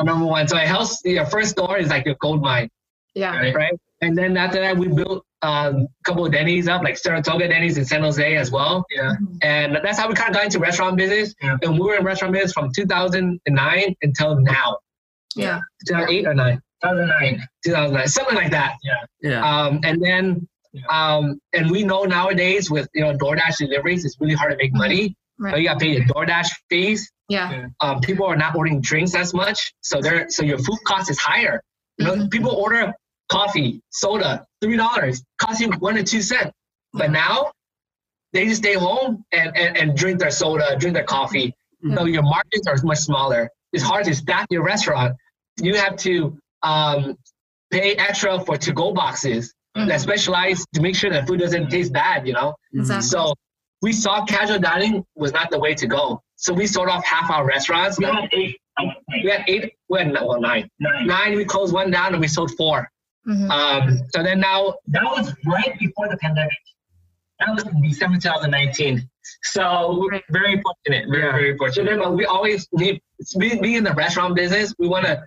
[0.03, 0.47] number one.
[0.47, 1.01] So it helps.
[1.03, 2.69] your first store is like your gold mine.
[3.13, 3.51] Yeah.
[3.51, 3.73] Right.
[4.01, 7.77] And then after that, we built um, a couple of Denny's up, like Saratoga Denny's
[7.77, 8.85] in San Jose as well.
[8.89, 9.13] Yeah.
[9.43, 11.35] And that's how we kind of got into restaurant business.
[11.41, 11.57] Yeah.
[11.61, 14.77] And we were in restaurant business from 2009 until now.
[15.35, 15.59] Yeah.
[15.87, 16.61] 2008 or 9?
[16.83, 17.47] 2009.
[17.65, 18.75] 2009, something like that.
[18.83, 18.93] Yeah.
[19.21, 19.47] Yeah.
[19.65, 20.81] Um, and then, Yeah.
[20.89, 24.73] um, and we know nowadays with you know DoorDash deliveries, it's really hard to make
[24.73, 25.15] money.
[25.39, 25.51] Right.
[25.53, 27.11] So you got to pay your DoorDash fees.
[27.29, 27.67] Yeah.
[27.81, 31.19] Um, people are not ordering drinks as much, so they're so your food cost is
[31.19, 31.61] higher.
[31.97, 32.31] You know, Mhm.
[32.31, 32.93] people order
[33.29, 36.51] coffee, soda, three dollars, cost you one or two cents.
[36.93, 37.51] But now
[38.33, 41.53] they just stay home and, and, and drink their soda, drink their coffee.
[41.95, 43.49] So your margins are much smaller.
[43.71, 45.15] It's hard to staff your restaurant.
[45.61, 47.15] You have to um,
[47.71, 49.87] pay extra for to-go boxes Mhm.
[49.89, 52.25] that specialize to make sure that food doesn't taste bad.
[52.25, 53.03] You know, Exactly.
[53.07, 53.33] so
[53.83, 56.19] we saw casual dining was not the way to go.
[56.35, 57.99] So we sold off half our restaurants.
[57.99, 58.57] We had eight.
[59.23, 60.67] We had eight, we had well nine.
[60.79, 61.05] nine.
[61.05, 62.89] Nine, we closed one down and we sold four.
[63.27, 63.49] Mhm.
[63.49, 66.51] Um, so then now, That was right before the pandemic.
[67.39, 69.07] That was in December 2019.
[69.43, 70.23] So we're Right.
[70.29, 71.05] very fortunate.
[71.11, 71.31] Very, Yeah.
[71.31, 71.99] very so fortunate.
[71.99, 73.01] then we always need,
[73.37, 75.21] being, being in the restaurant business, we want to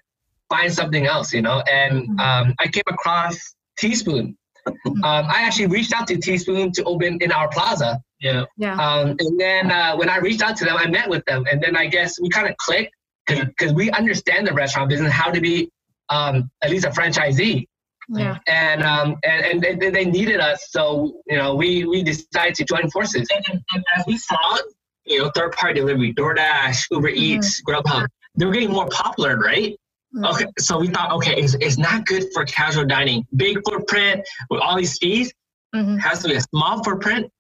[0.48, 1.60] find something else, you know?
[1.70, 3.36] And um, I came across
[3.78, 4.36] Teaspoon.
[4.66, 8.00] Um, I actually reached out to Teaspoon to open in our plaza.
[8.20, 8.44] Yeah.
[8.56, 8.74] Yeah.
[8.74, 11.62] Um, and then uh, when I reached out to them, I met with them, and
[11.62, 12.92] then I guess we kind of clicked
[13.26, 15.70] because we understand the restaurant business, how to be
[16.10, 17.66] um, at least a franchisee,
[18.12, 18.38] Yeah.
[18.48, 22.64] and um, and, and they, they needed us, so you know we we decided to
[22.64, 23.28] join forces.
[23.34, 24.58] And, and, and as we saw,
[25.04, 29.76] you know, third party delivery, DoorDash, Uber Eats, Grubhub, they were getting more popular, right?
[30.14, 30.28] Mhm.
[30.34, 33.24] Okay, so we thought, okay, it's, it's not good for casual dining.
[33.36, 35.32] Big footprint with all these fees
[35.72, 36.00] Mhm.
[36.00, 37.30] has to be a small footprint.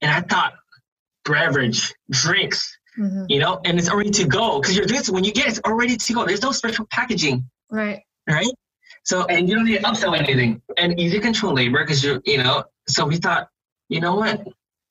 [0.00, 0.52] And I thought,
[1.24, 3.26] beverage, drinks, Mhm.
[3.28, 5.60] you know, and it's already to go because your drinks when you get it, it's
[5.66, 6.24] already to go.
[6.24, 8.02] There's no special packaging, Right.
[8.28, 8.52] right?
[9.04, 10.60] So And you don't need to upsell anything.
[10.76, 12.64] and easy control labor because you you know.
[12.88, 13.48] So we thought,
[13.88, 14.46] you know what,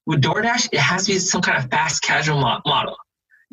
[0.05, 2.95] with DoorDash, it has to be some kind of fast casual mo- model,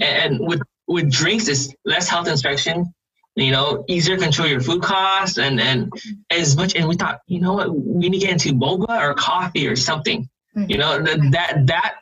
[0.00, 2.92] and with with drinks, it's less health inspection.
[3.34, 5.92] You know, easier to control your food costs and and
[6.30, 6.74] as much.
[6.74, 9.76] And we thought, you know what, we need to get into boba or coffee or
[9.76, 10.28] something.
[10.56, 10.70] Mhm.
[10.70, 11.94] You know, that that that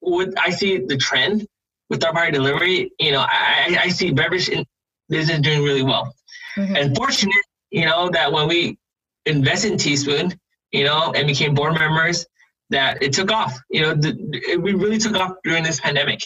[0.00, 1.46] would I see the trend
[1.88, 2.92] with third party delivery.
[3.00, 4.64] You know, I I see beverage in,
[5.08, 6.14] business doing really well
[6.56, 6.78] Mhm.
[6.80, 8.78] and fortunate, you know, that when we
[9.26, 10.38] invested in Teaspoon,
[10.72, 12.26] you know, and became board members,
[12.70, 13.58] that it took off.
[13.70, 14.16] You know, the,
[14.48, 16.20] it, we really took off during this pandemic.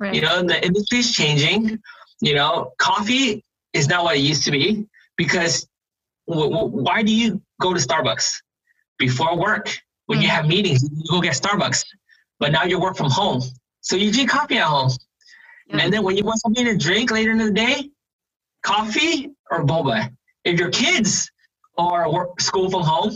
[0.00, 0.14] Right.
[0.14, 1.78] You know, the industry is changing.
[2.20, 5.68] You know, coffee is not what it used to be because
[6.28, 8.40] w- w- why do you go to Starbucks
[8.98, 10.32] before work when you Mm.
[10.32, 10.82] have meetings?
[10.82, 11.84] You go get Starbucks,
[12.38, 13.42] but now you work from home,
[13.80, 14.90] so you drink coffee at home.
[15.66, 15.78] Yeah.
[15.80, 17.90] And then when you want something to drink later in the day,
[18.62, 20.12] coffee or boba.
[20.48, 21.30] If your kids
[21.76, 23.12] are work school from home,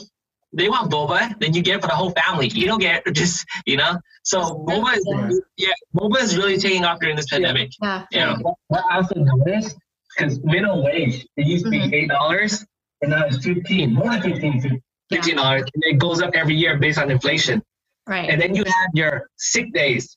[0.53, 2.49] they want boba, then you get it for the whole family.
[2.49, 3.99] You don't get it just, you know.
[4.23, 7.71] So boba is yeah, boba is really taking off during this pandemic.
[7.81, 8.05] Yeah.
[8.11, 8.37] Yeah.
[8.41, 9.77] What what I also noticed,
[10.17, 11.93] because minimum wage, it used to be Mhm.
[11.95, 12.65] eight dollars,
[13.01, 16.77] and now it's fifteen, more than fifteen, fifteen dollars, and it goes up every year
[16.79, 17.63] based on inflation.
[18.07, 18.29] Right.
[18.29, 20.17] And then you have your sick days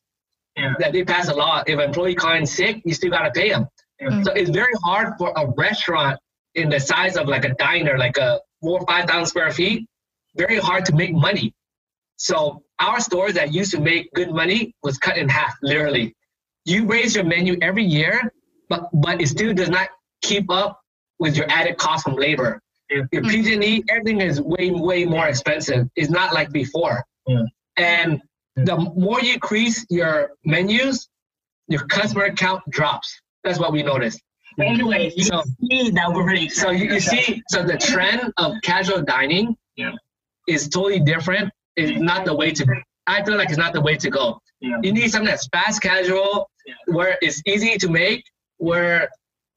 [0.57, 0.73] Yeah.
[0.79, 1.63] that they pass a law.
[1.65, 3.67] If an employee calls in sick, you still gotta pay them.
[4.01, 4.21] Yeah.
[4.23, 6.19] So it's very hard for a restaurant
[6.55, 9.87] in the size of like a diner, like a four or five thousand square feet,
[10.35, 11.53] very hard to make money.
[12.17, 16.15] So our stores that used to make good money was cut in half, literally.
[16.65, 18.33] You raise your menu every year,
[18.69, 19.89] but but it still does not
[20.21, 20.79] keep up
[21.19, 22.61] with your added cost from labor.
[22.89, 23.03] Yeah.
[23.11, 23.23] Your.
[23.23, 25.87] PG&E, everything is way way more expensive.
[25.95, 27.03] It's not like before.
[27.27, 27.43] Yeah.
[27.77, 28.21] And
[28.55, 31.09] the more you increase your menus,
[31.67, 33.19] your customer count drops.
[33.43, 34.21] That's what we noticed.
[34.57, 38.31] But anyway, you So- see that we're really So you, you see, so the trend
[38.37, 39.91] of casual dining Yeah.
[40.47, 41.51] is totally different.
[41.75, 42.65] It's not the way to.
[43.07, 44.39] I feel like it's not the way to go.
[44.61, 44.77] Yeah.
[44.81, 46.49] You need something that's fast casual,
[46.87, 48.23] where it's easy to make,
[48.57, 49.09] where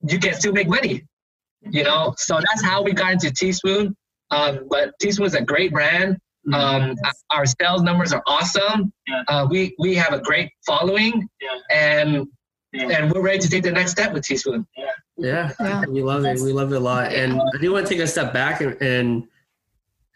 [0.03, 1.05] you can still make money.
[1.71, 3.97] You know, so that's how we got into Teaspoon.
[4.31, 6.19] Um, but Teaspoon is a great brand.
[6.53, 6.95] Um,
[7.31, 8.93] our sales numbers are awesome.
[9.07, 9.23] Yeah.
[9.29, 11.59] Uh, we we have a great following, Yeah.
[11.71, 12.27] and.
[12.72, 14.66] And we're ready to take the next step with Teaspoon.
[15.16, 15.85] Yeah, Yeah.
[15.88, 16.40] we love it.
[16.40, 18.81] We love it a lot, and I do want to take a step back and,
[18.81, 19.24] and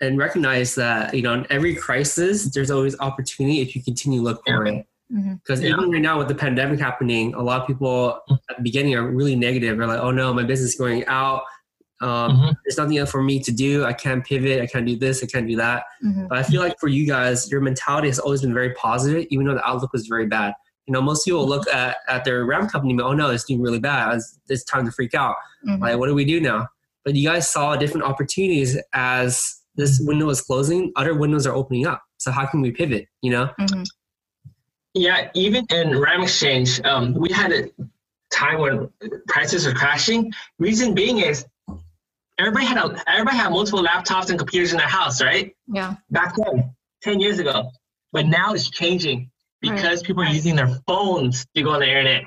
[0.01, 4.25] and recognize that you know in every crisis there's always opportunity if you continue to
[4.25, 4.87] look for it.
[5.11, 5.71] Because Yeah.
[5.71, 8.19] even right now with the pandemic happening, a lot of people
[8.51, 9.77] at the beginning are really negative.
[9.77, 11.43] They're like, "Oh no, my business is going out.
[12.01, 12.57] Um, Mhm.
[12.65, 13.85] There's nothing else for me to do.
[13.85, 14.61] I can't pivot.
[14.61, 15.23] I can't do this.
[15.23, 16.29] I can't do that." Mhm.
[16.29, 19.47] But I feel like for you guys, your mentality has always been very positive, even
[19.47, 20.55] though the outlook was very bad.
[20.87, 23.45] You know, most people look at, at their RAM company and go, oh no, it's
[23.45, 24.17] doing really bad.
[24.17, 25.37] It's, it's time to freak out.
[25.67, 25.81] Mhm.
[25.81, 26.69] Like, what do we do now?
[27.05, 31.87] But you guys saw different opportunities as this window is closing, other windows are opening
[31.87, 32.03] up.
[32.19, 33.07] So how can we pivot?
[33.23, 33.51] You know?
[33.61, 33.85] Mhm.
[34.95, 37.71] Yeah, even in RAM Exchange, um, we had a
[38.31, 38.91] time when
[39.29, 40.33] prices are crashing.
[40.59, 41.47] Reason being is
[42.39, 45.55] everybody had a, everybody had multiple laptops and computers in their house, right?
[45.67, 45.95] Yeah.
[46.11, 47.71] Back then, ten years ago.
[48.13, 49.31] But now it's changing
[49.63, 52.25] because people are using their phones to go on the internet.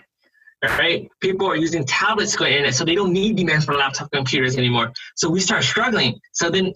[0.64, 1.08] Right?
[1.20, 3.76] People are using tablets to go on the internet, so they don't need demands for
[3.76, 4.92] laptop computers anymore.
[5.16, 6.20] So we start struggling.
[6.32, 6.74] So then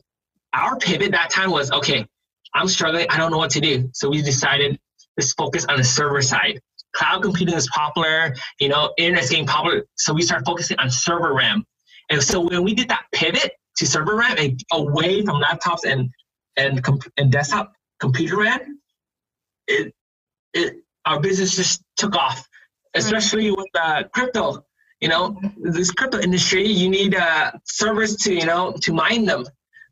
[0.54, 2.06] our pivot that time was okay,
[2.54, 3.90] I'm struggling, I don't know what to do.
[3.94, 4.80] So we decided
[5.18, 6.60] let's focus on the server side.
[6.94, 9.86] Cloud computing is popular, you know, internet's getting popular.
[9.96, 11.64] So we start focusing on server RAM.
[12.10, 16.10] And so when we did that pivot to server RAM and away from laptops and
[16.58, 16.84] and,
[17.18, 18.80] and desktop computer RAM,
[19.68, 19.94] it
[20.54, 22.48] it our business just took off,
[22.96, 24.66] especially with uh, crypto.
[25.02, 29.46] You know, this crypto industry, you need uh, servers to you know to mine them.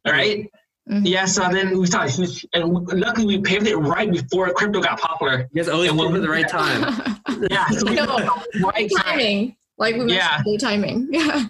[0.06, 0.50] All right?
[0.90, 1.02] Mhm.
[1.06, 1.26] Yeah.
[1.26, 5.50] So then we started, huge- and luckily we pivoted right before crypto got popular.
[5.52, 7.20] You guys always And at the right time.
[7.52, 7.68] Yeah.
[7.70, 8.06] So we No.
[8.06, 8.30] pivoted
[8.64, 9.04] right Great time.
[9.04, 9.56] timing.
[9.78, 10.44] Like we mentioned, Yeah.
[10.44, 11.10] great timing.
[11.12, 11.46] Yeah.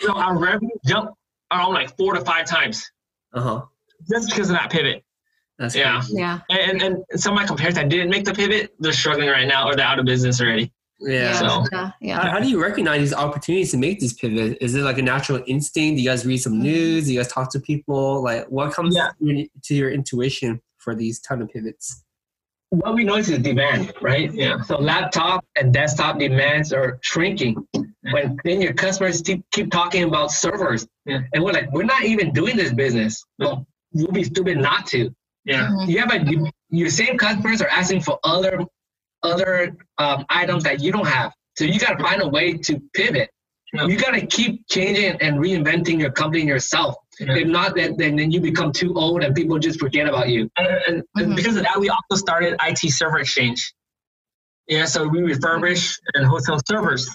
[0.00, 1.14] So our revenue jumped
[1.52, 2.90] around like four to five times
[3.32, 3.62] Uh huh.
[4.10, 5.04] just because of that pivot.
[5.62, 6.00] That's Yeah.
[6.00, 6.14] crazy.
[6.16, 6.40] Yeah.
[6.50, 9.46] And, and, and some of my competitors that didn't make the pivot, they're struggling right
[9.46, 10.72] now or they're out of business already.
[10.98, 11.38] Yeah.
[11.38, 11.90] So- Yeah.
[12.00, 12.20] Yeah.
[12.20, 14.58] How, how do you recognize these opportunities to make this pivot?
[14.60, 15.98] Is it like a natural instinct?
[15.98, 16.62] Do you guys read some mm-hmm.
[16.62, 17.06] news?
[17.06, 18.22] Do you guys talk to people?
[18.24, 19.10] Like, what comes Yeah.
[19.64, 22.02] to your intuition for these kind of pivots?
[22.72, 24.32] what we notice is demand, right?
[24.32, 24.62] Yeah.
[24.62, 27.54] So laptop and desktop demands are shrinking.
[28.12, 31.20] When then your customers keep, keep talking about servers, Yeah.
[31.34, 33.22] and we're like, we're not even doing this business.
[33.38, 35.14] Well, we'll be stupid not to.
[35.44, 35.68] Yeah.
[35.68, 35.88] Mhm.
[35.88, 38.60] You have a your same customers are asking for other
[39.22, 41.32] other um, items that you don't have.
[41.56, 43.30] So you got to find a way to pivot.
[43.72, 43.86] Yeah.
[43.86, 46.96] You got to keep changing and reinventing your company yourself.
[47.20, 47.36] Yeah.
[47.36, 50.50] If not, then, then then you become too old and people just forget about you.
[50.56, 51.36] And, and, and Mhm.
[51.36, 53.72] because of that, we also started IT Server Exchange.
[54.66, 54.84] Yeah.
[54.86, 57.08] So we refurbish and wholesale servers.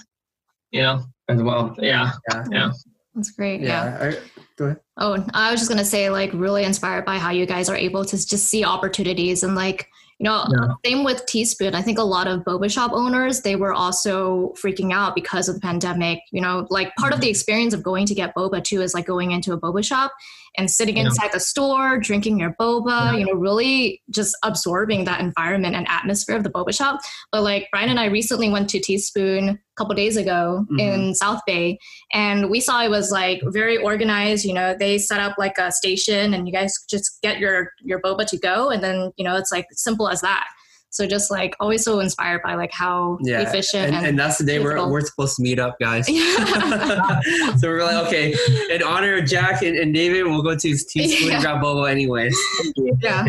[0.70, 1.04] You know.
[1.28, 1.74] as well.
[1.78, 2.12] Yeah.
[2.30, 2.44] Yeah.
[2.50, 2.72] Yeah.
[3.14, 3.60] That's great.
[3.60, 4.10] Yeah.
[4.12, 4.14] Yeah.
[4.58, 4.80] Go ahead.
[4.96, 8.04] Oh, I was just gonna say, like, really inspired by how you guys are able
[8.04, 10.74] to just see opportunities and like, you know, Yeah.
[10.84, 11.76] same with Teaspoon.
[11.76, 15.54] I think a lot of boba shop owners they were also freaking out because of
[15.54, 16.18] the pandemic.
[16.32, 17.30] You know, like part of the mm-hmm.
[17.30, 20.12] experience of going to get boba too is like going into a boba shop
[20.56, 21.04] and sitting Yeah.
[21.04, 23.12] inside the store, drinking your boba.
[23.12, 23.16] Yeah.
[23.18, 27.00] You know, really just absorbing that environment and atmosphere of the boba shop.
[27.30, 30.80] But like Brian and I recently went to Teaspoon couple days ago Mhm.
[30.80, 31.78] in South Bay,
[32.12, 34.44] and we saw it was like very organized.
[34.44, 38.00] You know, they set up like a station, and you guys just get your your
[38.00, 40.46] boba to go, and then you know it's like simple as that.
[40.90, 43.42] So just like always so inspired by like how Yeah.
[43.42, 46.08] efficient And, and, and that's the day we're, we're supposed to meet up, guys.
[46.08, 47.20] Yeah.
[47.58, 48.34] so we're like, okay,
[48.70, 51.34] in honor of Jack and, and David, we'll go to his teaspoon Yeah.
[51.34, 52.34] and grab boba anyways.
[53.02, 53.26] yeah.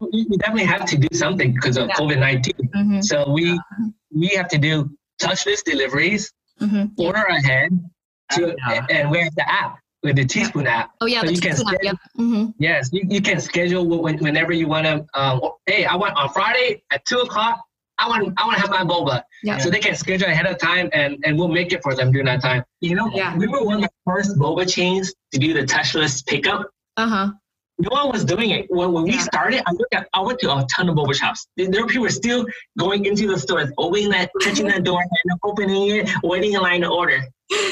[0.00, 1.96] we we definitely have to do something because of Yeah.
[1.96, 2.54] COVID nineteen.
[2.72, 3.58] hmm So we
[4.14, 4.88] we have to do
[5.20, 7.70] touchless deliveries, hmm order ahead,
[8.32, 8.86] to, Yeah.
[8.90, 10.90] and we have the app with the Teaspoon app.
[11.00, 11.96] Oh yeah, So the you can Teaspoon app, schedule- Yep.
[12.16, 15.04] hmm Yes, you, you can schedule when, whenever you want to.
[15.20, 17.60] Um, hey, I want on Friday at two o'clock.
[17.98, 19.22] I want I want to have my boba.
[19.42, 19.56] Yeah.
[19.58, 22.26] So they can schedule ahead of time, and and we'll make it for them during
[22.26, 22.62] that time.
[22.82, 23.34] You know, Yeah.
[23.36, 26.68] we were one of the first boba chains to do the touchless pickup.
[26.98, 27.32] Uh huh.
[27.78, 28.66] No one was doing it.
[28.70, 31.46] When, when we started, I looked at, I went to a ton of boba shops.
[31.56, 32.46] There there were people still
[32.78, 36.80] going into the stores, opening that, touching that door, and opening it, waiting in line
[36.82, 37.20] to order.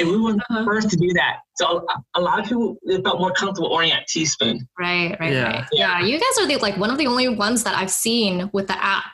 [0.01, 0.65] And we were the Uh-huh.
[0.65, 1.39] first to do that.
[1.57, 4.69] So a, a lot of people felt more comfortable ordering at Teaspoon.
[4.79, 5.43] Right, right, Yeah.
[5.45, 5.65] right.
[5.73, 8.67] Yeah, you guys are the like one of the only ones that I've seen with
[8.69, 9.05] the app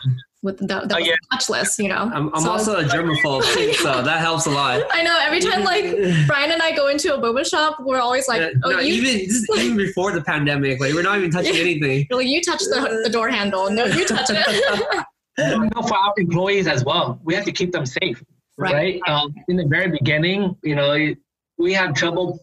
[0.43, 1.15] with the, the Oh, yeah.
[1.33, 1.79] touchless.
[1.83, 4.83] You know, I'm, I'm So- also a germaphobe, too, so that helps a lot.
[4.93, 5.85] I know every time like
[6.27, 8.95] Brian and I go into a boba shop, we're always like, Uh, oh, no, you,
[8.95, 12.07] even just even before the pandemic, like we're not even touching anything.
[12.09, 13.71] you're like, you touch the, the door handle.
[13.71, 15.05] No, you touch it.
[15.39, 18.23] You know, for our employees as well, we have to keep them safe,
[18.59, 18.75] Right.
[18.75, 19.01] right?
[19.07, 21.15] Um, in the very beginning, you know,
[21.59, 22.41] we have trouble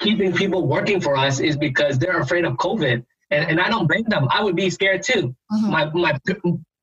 [0.00, 3.86] keeping people working for us is because they're afraid of COVID, and, and I don't
[3.86, 4.26] blame them.
[4.30, 5.34] I would be scared too.
[5.52, 5.70] Mhm.
[5.70, 6.34] My my p-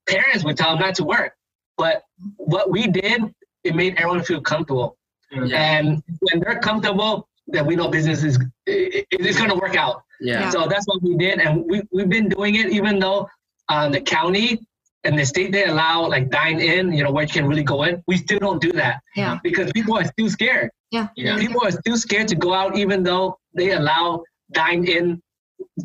[0.08, 1.34] parents would tell them not to work,
[1.78, 2.04] but
[2.38, 4.98] what we did, it made everyone feel comfortable,
[5.32, 10.04] and when they're comfortable, then we know business is it, it's going to work out.
[10.20, 10.50] Yeah.
[10.50, 13.30] So that's what we did, and we we've been doing it even though
[13.70, 14.60] um, the county
[15.04, 17.84] and the state they allow like dine in, you know, where you can really go
[17.84, 18.02] in.
[18.08, 19.40] We still don't do that Yeah.
[19.44, 20.72] because people are still scared.
[20.92, 21.08] Yeah.
[21.16, 21.38] Yeah.
[21.38, 25.22] People are still scared to go out, even though they allow dine in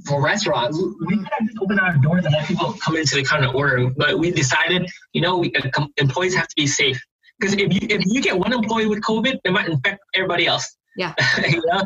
[0.06, 0.78] for restaurants.
[1.06, 3.90] we could have just opened our doors and let people come into the counter order,
[3.96, 7.00] but we decided, you know, we, uh, employees have to be safe
[7.38, 10.76] because if you if you get one employee with COVID, it might infect everybody else.
[10.96, 11.14] Yeah.
[11.48, 11.82] you know?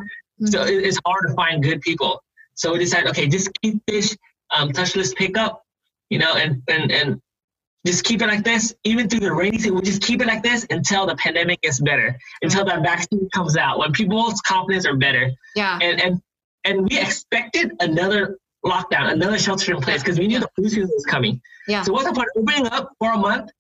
[0.47, 2.23] So it, it's hard to find good people.
[2.55, 4.17] So we decided, okay, just keep this
[4.55, 5.63] um, touchless pickup,
[6.11, 7.21] you know, and and and
[7.87, 9.75] just keep it like this, even through the rainy season.
[9.75, 13.57] We'll just keep it like this until the pandemic gets better, until that vaccine comes
[13.57, 15.31] out, when people's confidence are better.
[15.55, 15.79] Yeah.
[15.81, 16.23] And and
[16.65, 20.91] and we expected another lockdown, another shelter in place, because we knew the flu season
[20.95, 21.41] was coming.
[21.67, 21.83] Yeah.
[21.83, 23.51] So what's the point opening up for a month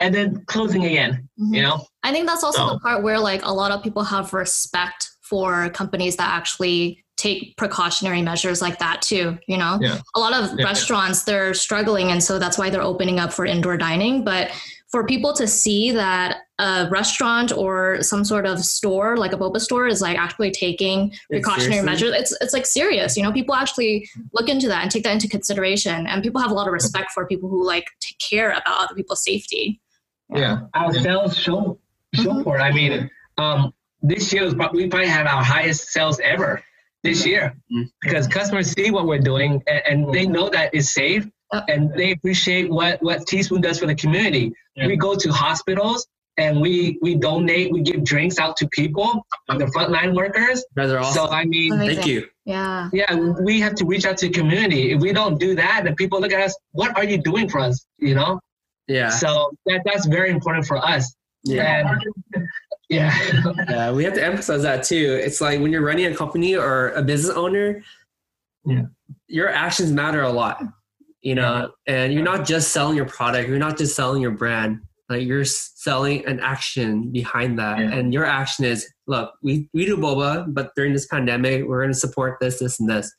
[0.00, 1.28] and then closing again?
[1.38, 1.54] Mhm.
[1.56, 1.86] You know?
[2.02, 5.10] I think that's also So- the part where like a lot of people have respect
[5.20, 9.78] for companies that actually take precautionary measures like that too, you know?
[9.80, 9.98] Yeah.
[10.14, 10.64] A lot of Yeah.
[10.64, 14.50] restaurants they're struggling and so that's why they're opening up for indoor dining, but
[14.90, 19.60] for people to see that a restaurant or some sort of store like a boba
[19.60, 21.86] store is like actually taking precautionary seriously?
[21.86, 25.12] measures it's it's like serious you know people actually look into that and take that
[25.12, 28.50] into consideration and people have a lot of respect for people who like take care
[28.50, 29.80] about other people's safety
[30.34, 30.60] Yeah.
[30.74, 31.78] Our sales show
[32.14, 32.44] show Mhm.
[32.44, 32.62] for it.
[32.62, 33.72] I mean, um,
[34.02, 36.62] this year was prob- we probably had our highest sales ever
[37.04, 37.84] this year Mhm.
[38.02, 41.64] because customers see what we're doing and, and they know that it's safe Yep.
[41.68, 44.52] and they appreciate what what Teaspoon does for the community.
[44.76, 44.86] Yeah.
[44.86, 46.06] We go to hospitals
[46.36, 50.64] and we we donate, we give drinks out to people, uh, the frontline workers.
[50.76, 51.26] You guys are awesome.
[51.26, 51.94] So I mean, Amazing.
[51.96, 52.26] Thank you.
[52.44, 54.92] yeah yeah, we have to reach out to the community.
[54.92, 56.54] If we don't do that, then people look at us.
[56.72, 57.84] What are you doing for us?
[57.98, 58.40] You know.
[58.86, 59.08] Yeah.
[59.10, 61.14] So that that's very important for us.
[61.44, 61.96] Yeah.
[62.34, 62.46] And,
[62.90, 63.14] yeah.
[63.68, 65.18] Yeah, we have to emphasize that too.
[65.22, 67.82] It's like when you're running a company or a business owner,
[68.64, 68.82] Yeah.
[69.28, 70.62] your actions matter a lot,
[71.22, 74.80] you know, and you're not just selling your product, you're not just selling your brand,
[75.08, 77.78] like you're selling an action behind that.
[77.78, 77.92] Yeah.
[77.92, 81.92] And your action is, look, we, we do boba, but during this pandemic, we're going
[81.92, 83.12] to support this, this, and this.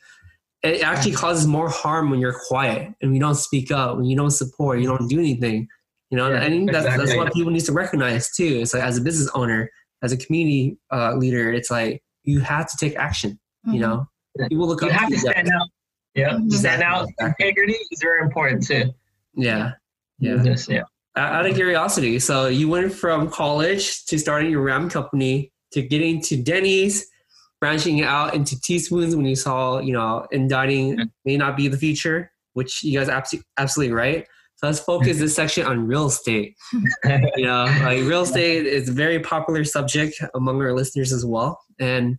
[0.62, 4.18] It actually causes more harm when you're quiet and you don't speak up, when you
[4.18, 5.68] don't support, you don't do anything.
[6.10, 8.60] You know, Yeah, and I think that's, that's what people need to recognize too.
[8.62, 9.70] It's like as a business owner,
[10.02, 13.40] as a community uh, leader, it's like you have to take action.
[13.66, 13.74] Mm-hmm.
[13.74, 14.08] You know,
[14.50, 15.68] people look You up have to you stand out.
[16.20, 16.40] Yeah.
[16.50, 17.08] Stand out.
[17.10, 17.48] Exactly.
[17.48, 18.94] Integrity is very important too.
[19.36, 19.72] Yeah,
[20.20, 20.36] yeah.
[20.36, 20.84] Business, yeah.
[21.16, 25.82] Out out of curiosity, so you went from college to starting your RAM company to
[25.82, 27.08] getting to Denny's,
[27.60, 31.06] branching out into teaspoons when you saw, you know, in dining Yeah.
[31.26, 34.26] may not be the future, which you guys absolutely absolutely right.
[34.56, 36.56] So let's focus this section on real estate.
[36.74, 41.60] you know, like real estate is a very popular subject among our listeners as well.
[41.80, 42.18] And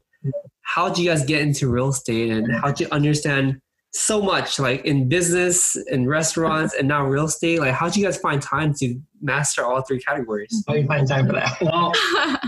[0.62, 3.60] how did you guys get into real estate and how did you understand
[3.92, 7.60] so much like in business and restaurants and now real estate?
[7.60, 10.64] Like how did you guys find time to master all three categories?
[10.66, 11.60] How do you find time for that?
[11.60, 11.92] Well,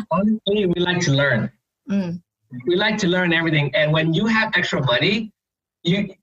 [0.11, 1.51] honestly, we like to learn.
[1.91, 2.23] Mm,
[2.67, 3.75] We like to learn everything.
[3.75, 5.33] And when you have extra money,
[5.83, 6.15] you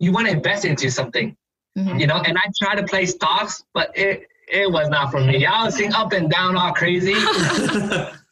[0.00, 1.36] you want to invest into something,
[1.78, 2.00] mhm.
[2.00, 2.16] you know.
[2.26, 5.46] And I try to play stocks, but it it was not for me.
[5.46, 7.14] I was seeing up and down all crazy,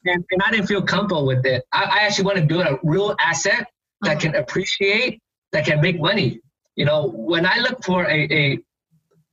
[0.06, 1.64] and, and I didn't feel comfortable with it.
[1.72, 3.66] I, I actually want to build a real asset
[4.02, 5.20] that can appreciate,
[5.52, 6.40] that can make money.
[6.76, 8.58] You know, when I look for a a,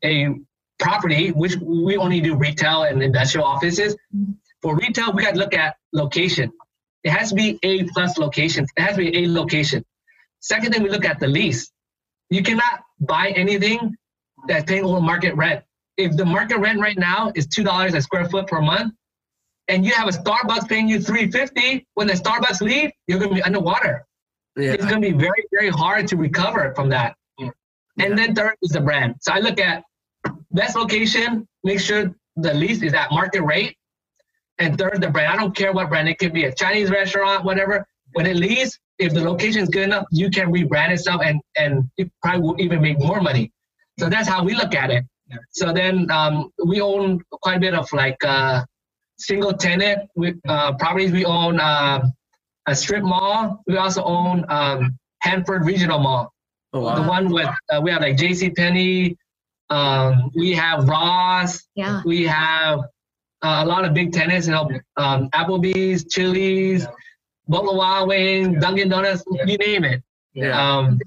[0.03, 0.35] a
[0.77, 3.95] property, which we only do retail and industrial offices,
[4.61, 6.51] for retail we got to look at location.
[7.03, 8.65] It has to be A plus location.
[8.75, 9.85] It has to be A location.
[10.41, 11.71] Second thing, we look at the lease.
[12.29, 13.95] You cannot buy anything
[14.47, 15.63] that's paying over market rent.
[15.97, 18.93] If the market rent right now is two dollars a square foot per month,
[19.67, 23.35] and you have a Starbucks paying you three fifty, when the Starbucks leave, you're gonna
[23.35, 24.05] be underwater.
[24.59, 27.15] It's gonna be very, very hard to recover from that.
[27.99, 29.15] And then third is the brand.
[29.19, 29.83] So I look at
[30.51, 33.75] best location, make sure the lease is at market rate.
[34.57, 35.33] And third, the brand.
[35.33, 36.09] I don't care what brand.
[36.09, 37.85] It could be a Chinese restaurant, whatever.
[38.13, 41.89] When it leaves, if the location is good enough, you can rebrand itself and and
[41.97, 43.51] it probably will even make more money.
[43.99, 45.05] So that's how we look at it.
[45.51, 48.65] So then um, we own quite a bit of like uh,
[49.17, 51.11] single tenant with, uh, properties.
[51.11, 52.01] We own uh,
[52.67, 53.61] a strip mall.
[53.67, 56.33] We also own um, Hanford Regional Mall
[56.71, 58.51] Oh, the one with uh, we have like J.C.
[58.51, 59.17] Penney,
[59.69, 62.79] um, we have Ross, yeah we have
[63.41, 66.85] uh, a lot of big tenants, you know, um, Applebee's, Chili's,
[67.47, 70.03] Buffalo Wild Wings, Dunkin' Donuts, you name it.
[70.33, 70.77] Yeah.
[70.77, 70.99] Um,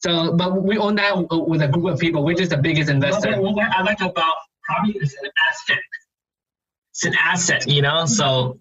[0.00, 2.22] so, but we own that with a group of people.
[2.24, 3.40] We're just the biggest investor.
[3.40, 5.82] What, what I like about property is an asset.
[6.92, 8.06] It's an asset, you know.
[8.06, 8.58] So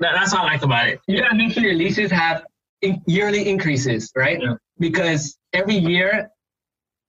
[0.00, 1.00] that, that's what I like about it.
[1.06, 2.44] You gotta make sure your leases have
[2.82, 4.40] in- yearly increases, right?
[4.40, 4.54] Yeah.
[4.78, 6.30] Because every year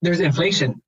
[0.01, 0.81] there's inflation.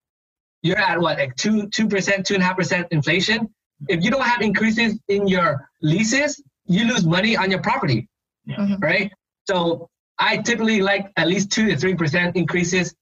[0.62, 3.54] You're at what, like two, two percent, two and a half percent inflation.
[3.90, 8.08] If you don't have increases in your leases, you lose money on your property,
[8.48, 8.82] Mhm.
[8.82, 9.12] right?
[9.48, 9.90] So
[10.20, 12.94] I typically like at least two to three percent increases,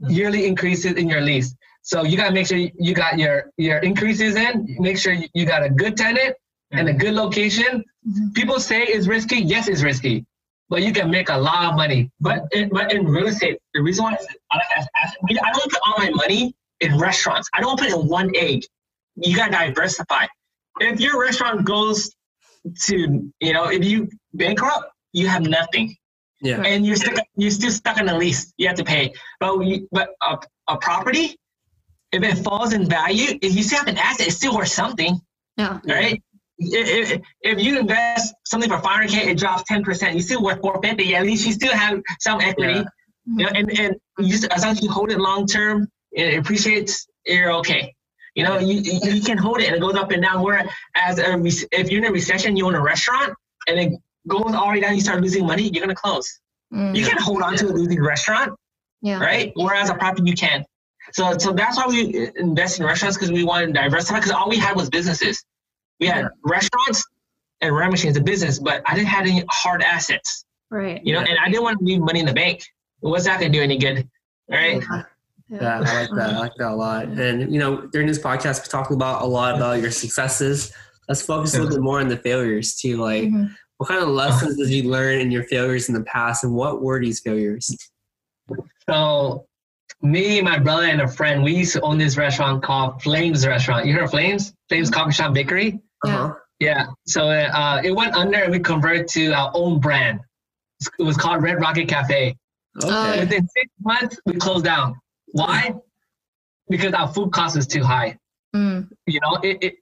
[0.00, 1.54] yearly increases in your lease.
[1.82, 4.76] So you gotta make sure you got your your increases in.
[4.78, 6.36] Make sure you got a good tenant
[6.70, 7.84] and a good location.
[8.06, 8.34] Mhm.
[8.34, 9.40] People say it's risky.
[9.40, 10.24] Yes, it's risky.
[10.70, 12.10] but you can make a lot of money.
[12.20, 14.18] But in, but in real estate, the reason why
[14.52, 14.58] I,
[14.96, 15.08] I,
[15.48, 17.48] I don't put all my money in restaurants.
[17.54, 18.64] I don't put in one egg.
[19.16, 20.26] You gotta diversify.
[20.78, 22.14] If your restaurant goes
[22.84, 22.96] to,
[23.40, 25.96] you know, if you bankrupt, you have nothing,
[26.42, 26.60] Yeah.
[26.60, 27.14] and you're stuck.
[27.36, 28.52] You're still stuck in the lease.
[28.58, 29.14] You have to pay.
[29.40, 30.36] But we, but a,
[30.68, 31.34] a property,
[32.12, 35.18] if it falls in value, if you still have an asset, it's still worth something,
[35.56, 35.78] Yeah.
[35.86, 36.22] right?
[36.58, 40.14] If, if- you invest something for 500k, it drops 10%.
[40.14, 41.14] You still worth 450.
[41.14, 42.80] At least you still have some equity.
[42.80, 42.84] Yeah.
[43.26, 46.38] You know, and and you just, as long as you hold it long term, it
[46.38, 47.06] appreciates.
[47.26, 47.94] You're okay.
[48.34, 50.42] You know, you you can hold it and it goes up and down.
[50.42, 50.66] Whereas
[51.18, 53.34] a rec- if you're in a recession, you own a restaurant
[53.66, 53.92] and it
[54.26, 56.40] goes all the way down, you start losing money, you're gonna close.
[56.72, 56.96] Mm.
[56.96, 58.52] You can't hold on to a losing restaurant,
[59.02, 59.18] Yeah.
[59.20, 59.52] right?
[59.56, 60.64] Whereas a property you can.
[61.12, 64.18] So so that's why we invest in restaurants because we want to diversify.
[64.20, 65.44] Because all we had was businesses.
[66.00, 67.04] We had restaurants
[67.60, 70.44] and rent machines, a business, but I didn't have any hard assets.
[70.70, 71.00] Right.
[71.04, 72.62] You know, and I didn't want to leave money in the bank.
[73.00, 74.08] What's that gonna do any good?
[74.50, 74.82] Right?
[74.82, 75.02] Yeah.
[75.50, 76.30] Yeah, I like that.
[76.34, 77.04] I like that a lot.
[77.06, 80.72] And you know, during this podcast, we talked about a lot about your successes.
[81.08, 82.98] Let's focus a little bit more on the failures too.
[82.98, 83.54] Like, Mhm.
[83.78, 86.82] what kind of lessons did you learn in your failures in the past, and what
[86.82, 87.74] were these failures?
[88.88, 89.46] So,
[90.02, 93.86] me, my brother, and a friend, we used to own this restaurant called Flames Restaurant.
[93.86, 94.52] You heard of Flames?
[94.68, 95.80] Flames Coffee Shop Bakery.
[96.04, 96.34] Uh-huh.
[96.60, 96.86] Yeah.
[97.06, 100.20] So uh, it went under, and we converted to our own brand.
[100.98, 102.36] It was called Red Rocket Cafe.
[102.82, 102.88] Okay.
[102.88, 104.96] Oh, Within six months, we closed down.
[105.32, 105.74] Why?
[106.68, 108.18] Because our food cost was too high.
[108.54, 108.88] Mm.
[109.06, 109.74] You know, it, it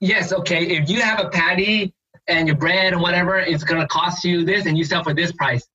[0.00, 0.64] yes, okay.
[0.64, 1.92] If you have a patty
[2.28, 5.32] and your bread and whatever, it's gonna cost you this, and you sell for this
[5.32, 5.66] price.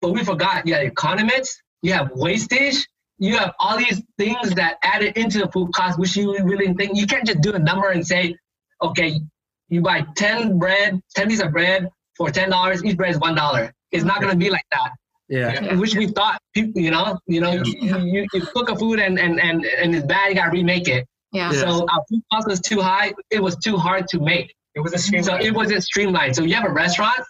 [0.00, 2.86] But we forgot you have condiments, you have wastage,
[3.18, 6.96] you have all these things that added into the food cost, which you really think
[6.96, 8.36] you can't just do a number and say,
[8.82, 9.20] okay,
[9.68, 13.34] you buy ten bread, ten pieces of bread for ten dollars, each bread is one
[13.34, 13.72] dollar.
[13.92, 14.90] It's not gonna be like that
[15.28, 15.74] Yeah.
[15.74, 19.18] which we thought people, you know, you know, you, you, you cook a food and,
[19.18, 21.06] and, and, and it's bad, you gotta remake it.
[21.32, 21.52] Yeah.
[21.52, 21.60] Yeah.
[21.60, 23.12] So our food cost was too high.
[23.30, 24.54] It was too hard to make.
[24.74, 26.36] It was a stream So it wasn't streamlined.
[26.36, 27.20] So you have a restaurant.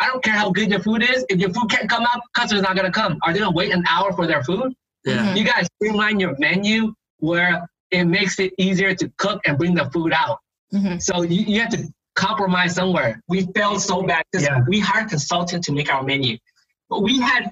[0.00, 1.24] I don't care how good your food is.
[1.28, 3.18] If your food can't come out, customers not gonna come.
[3.22, 4.72] Are they gonna wait an hour for their food?
[5.04, 5.18] Yeah.
[5.18, 5.36] Mm-hmm.
[5.36, 9.88] You guys streamline your menu where it makes it easier to cook and bring the
[9.92, 10.38] food out.
[10.74, 11.02] Mhm.
[11.02, 13.20] So you, you have to compromise somewhere.
[13.28, 14.60] we failed so bad because Yeah.
[14.68, 16.36] we hired a consultant to make our menu.
[16.90, 17.50] But we had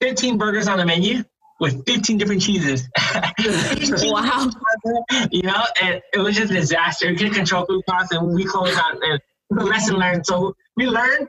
[0.00, 1.24] 15 burgers on the menu
[1.60, 2.88] with 15 different cheeses.
[4.02, 4.50] Wow.
[5.30, 7.08] you know, and it was just a disaster.
[7.08, 8.98] We couldn't control food costs and we closed down.
[9.02, 9.20] And
[9.50, 10.26] the lesson learned.
[10.26, 11.28] So we learned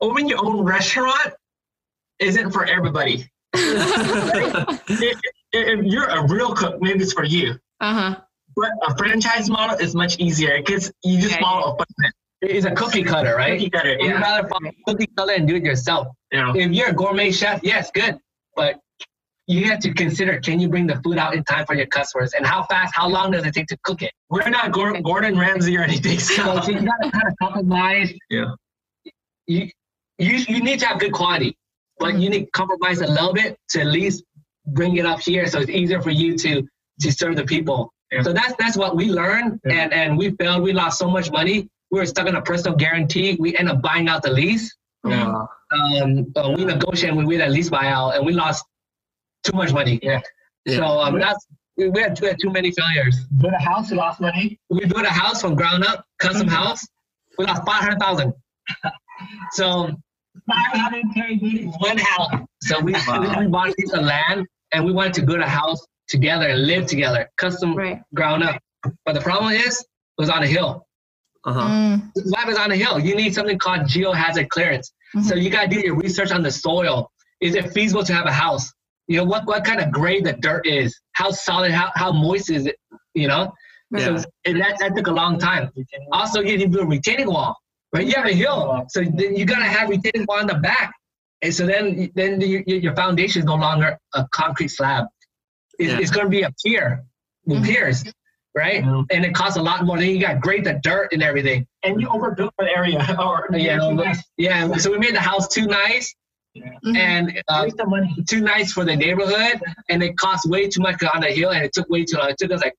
[0.00, 1.34] owning your own restaurant
[2.18, 3.28] isn't for everybody.
[3.54, 5.20] if,
[5.52, 7.58] if you're a real cook, maybe it's for you.
[7.80, 8.20] Uh huh.
[8.56, 11.40] But a franchise model is much easier because you just Yeah.
[11.40, 12.14] follow a footprint.
[12.42, 13.58] It's a cookie cutter, right?
[13.58, 14.20] Cookie cutter, You'd yeah.
[14.20, 16.08] rather follow cookie cutter and do it yourself.
[16.32, 16.52] You know.
[16.56, 18.18] if you're a gourmet chef, yes, good.
[18.56, 18.80] But
[19.46, 22.32] you have to consider can you bring the food out in time for your customers
[22.32, 24.12] and how fast, how long does it take to cook it?
[24.30, 26.18] We're not Gor- Gordon Ramsay or anything.
[26.18, 26.70] So So.
[26.70, 28.12] you gotta kind of compromise.
[28.30, 28.52] Yeah.
[29.46, 29.68] You,
[30.18, 31.56] you you need to have good quality,
[31.98, 34.24] but you need to compromise a little bit to at least
[34.66, 36.62] bring it up here so it's easier for you to
[37.00, 37.92] to serve the people.
[38.12, 38.22] Yeah.
[38.22, 39.72] So that's that's what we learned Yeah.
[39.84, 40.62] and and we failed.
[40.62, 41.68] We lost so much money.
[41.90, 43.36] We were stuck in a personal guarantee.
[43.40, 44.74] We ended up buying out the lease.
[45.04, 45.48] Wow.
[45.72, 48.64] um, uh, we negotiated we had a lease buyout and we lost
[49.44, 49.98] too much money.
[50.02, 50.20] Yeah.
[50.66, 50.76] Yeah.
[50.76, 51.46] So um, that's
[51.76, 53.16] we had, we had too many failures.
[53.40, 54.60] Built a house, we lost money.
[54.70, 56.54] We built a house from ground up, custom Mm-hmm.
[56.54, 56.86] house.
[57.38, 58.34] We lost five hundred thousand.
[59.52, 59.88] So
[60.50, 62.46] 500k went out.
[62.62, 63.38] So we, Wow.
[63.40, 66.60] we bought a piece of land and we wanted to build a house together and
[66.72, 68.00] live together, custom Right.
[68.14, 68.56] ground up.
[69.04, 70.86] But the problem is, it was on a hill.
[71.44, 71.60] Uh-huh.
[71.60, 72.12] Mm.
[72.34, 72.96] Lab is on a hill.
[73.08, 74.92] You need something called geohazard clearance.
[75.28, 77.10] So you gotta do your research on the soil.
[77.40, 78.72] Is it feasible to have a house?
[79.08, 80.88] You know what what kind of grade the dirt is?
[81.20, 81.70] How solid?
[81.72, 82.76] How how moist is it?
[83.14, 83.52] You know.
[83.90, 84.16] Yeah.
[84.16, 85.64] So and that that took a long time.
[86.12, 87.52] Also, you need to do a retaining wall.
[87.92, 88.06] Right?
[88.06, 90.88] You have a hill, so then you gotta have retaining wall on the back.
[91.42, 95.04] And so then then your, your foundation is no longer a concrete slab.
[95.78, 95.98] It's, Yeah.
[96.00, 97.02] it's gonna be a pier
[97.46, 97.66] with Mhm.
[97.66, 98.04] piers,
[98.54, 98.84] right?
[98.84, 99.02] Yeah.
[99.10, 99.98] And it costs a lot more.
[99.98, 101.66] Then you got grade the dirt and everything.
[101.82, 102.98] And you overbuilt the area.
[103.20, 104.22] Or Yeah, too nice.
[104.36, 106.14] Yeah, so we made the house too nice
[106.56, 106.96] Mhm.
[106.96, 108.14] and uh, money.
[108.28, 111.64] too nice for the neighborhood, and it cost way too much on the hill, and
[111.64, 112.28] it took way too long.
[112.30, 112.74] It took us like,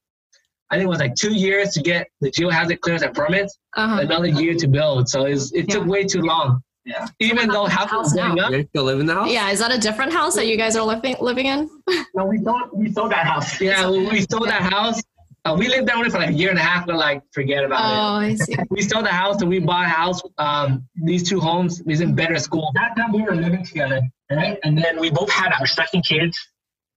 [0.70, 4.00] I think it was like two years to get the geohazard clearance and permits, Uh-huh.
[4.02, 5.10] another year to build.
[5.10, 6.62] So it's, it took way too long.
[6.86, 7.08] Yeah.
[7.20, 8.46] Even though how's the houses house going now?
[8.48, 9.30] up, You still live in the house?
[9.32, 9.50] Yeah.
[9.52, 11.70] Is that a different house that you guys are living living in?
[12.14, 13.60] No, we sold we sold that house.
[13.62, 15.02] yeah, we, we sold that house,
[15.46, 17.64] Uh, we lived there only for like a year and a half, but like forget
[17.64, 18.32] about Oh, it.
[18.32, 18.56] I see.
[18.70, 20.22] We sold the house and we bought a house.
[20.38, 22.72] Um, these two homes is in better school.
[22.76, 24.58] That time we were living together, right?
[24.64, 26.38] And then we both had our second kids.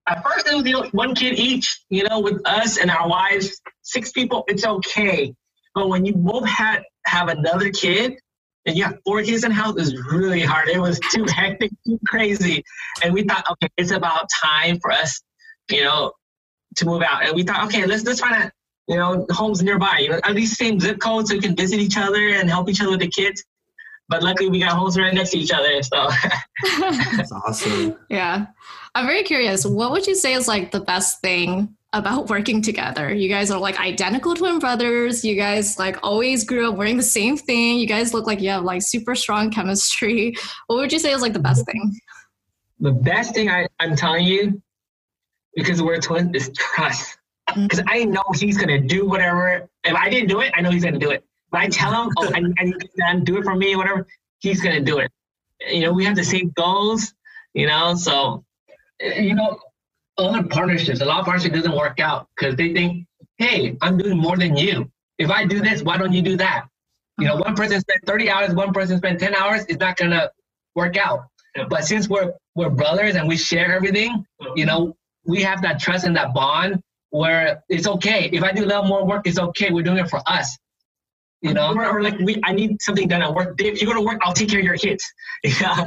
[0.09, 3.09] At first, it was you know, one kid each, you know, with us and our
[3.09, 5.35] wives, six people, it's okay.
[5.75, 8.15] But when you both had have another kid
[8.67, 10.69] and you have four kids in house, it's really hard.
[10.69, 12.65] It was too hectic, too crazy.
[13.03, 15.23] And we thought, okay, it's about time for us,
[15.71, 16.13] you know,
[16.77, 17.25] to move out.
[17.25, 18.51] And we thought, okay, let's let's find out,
[18.89, 21.79] you know, homes nearby, you know, at least same zip code so we can visit
[21.79, 23.45] each other and help each other with the kids.
[24.09, 26.09] But luckily, we got homes right next to each other, so.
[27.17, 27.97] That's awesome.
[28.09, 28.47] yeah.
[28.95, 29.67] I'm very curious.
[29.67, 33.13] What would you say is like the best thing about working together?
[33.13, 35.25] You guys are like identical twin brothers.
[35.25, 37.79] You guys like always grew up wearing the same thing.
[37.79, 40.35] You guys look like you have like super strong chemistry.
[40.67, 41.93] What would you say is like the best thing?
[42.81, 44.63] the best thing I, I'm telling you,
[45.55, 47.19] because we're twins, is trust.
[47.49, 47.63] Mm-hmm.
[47.65, 49.69] Because I know he's gonna do whatever.
[49.85, 51.25] If I didn't do it, I know he's gonna do it.
[51.51, 54.07] But I tell him, oh, I, I need done, do it for me, whatever.
[54.41, 55.11] He's gonna do it.
[55.69, 57.15] You know, we have the same goals.
[57.55, 58.45] You know, so
[59.01, 59.59] you know,
[60.19, 63.07] other partnerships, a lot of partnerships doesn't work out because they think,
[63.39, 64.91] hey, I'm doing more than you.
[65.19, 66.67] If I do this, why don't you do that?
[67.19, 70.31] You know, one person spent 30 hours, one person spent 10 hours, it's not gonna
[70.75, 71.27] work out.
[71.71, 74.95] But since we're we're brothers and we share everything, you know,
[75.25, 78.29] we have that trust and that bond where it's okay.
[78.33, 79.71] If I do a little more work, it's okay.
[79.71, 80.57] We're doing it for us.
[81.43, 81.75] You know?
[81.75, 83.57] or, or like we, I need something done at work.
[83.57, 85.05] Dave, you go to work, I'll take care of your kids.
[85.45, 85.87] Yeah,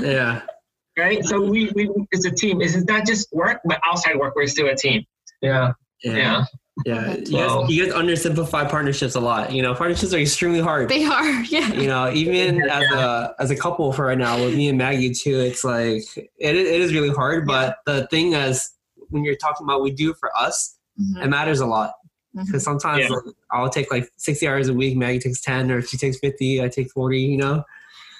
[0.00, 0.42] Yeah.
[0.98, 1.24] Right.
[1.24, 2.60] So we, we, it's a team.
[2.60, 5.04] It's not just work, but outside work, we're still a team.
[5.40, 5.72] Yeah.
[6.02, 6.16] Yeah.
[6.16, 6.44] Yeah.
[6.86, 7.16] Yeah.
[7.16, 9.52] You So- guys, you guys undersimplify partnerships a lot.
[9.52, 10.88] You know, partnerships are extremely hard.
[10.88, 11.42] they are.
[11.44, 11.72] Yeah.
[11.72, 15.12] you know, even as a as a couple for right now with me and Maggie
[15.14, 17.46] too, it's like it, is- it is really hard.
[17.46, 18.70] But the thing is,
[19.10, 21.24] when you're talking about we do for us, Mhm.
[21.24, 21.94] it matters a lot
[22.34, 23.08] because sometimes Yeah.
[23.16, 26.62] like, I'll take like 60 hours a week, Maggie takes 10, or she takes 50,
[26.62, 27.20] I take 40.
[27.20, 27.64] You know,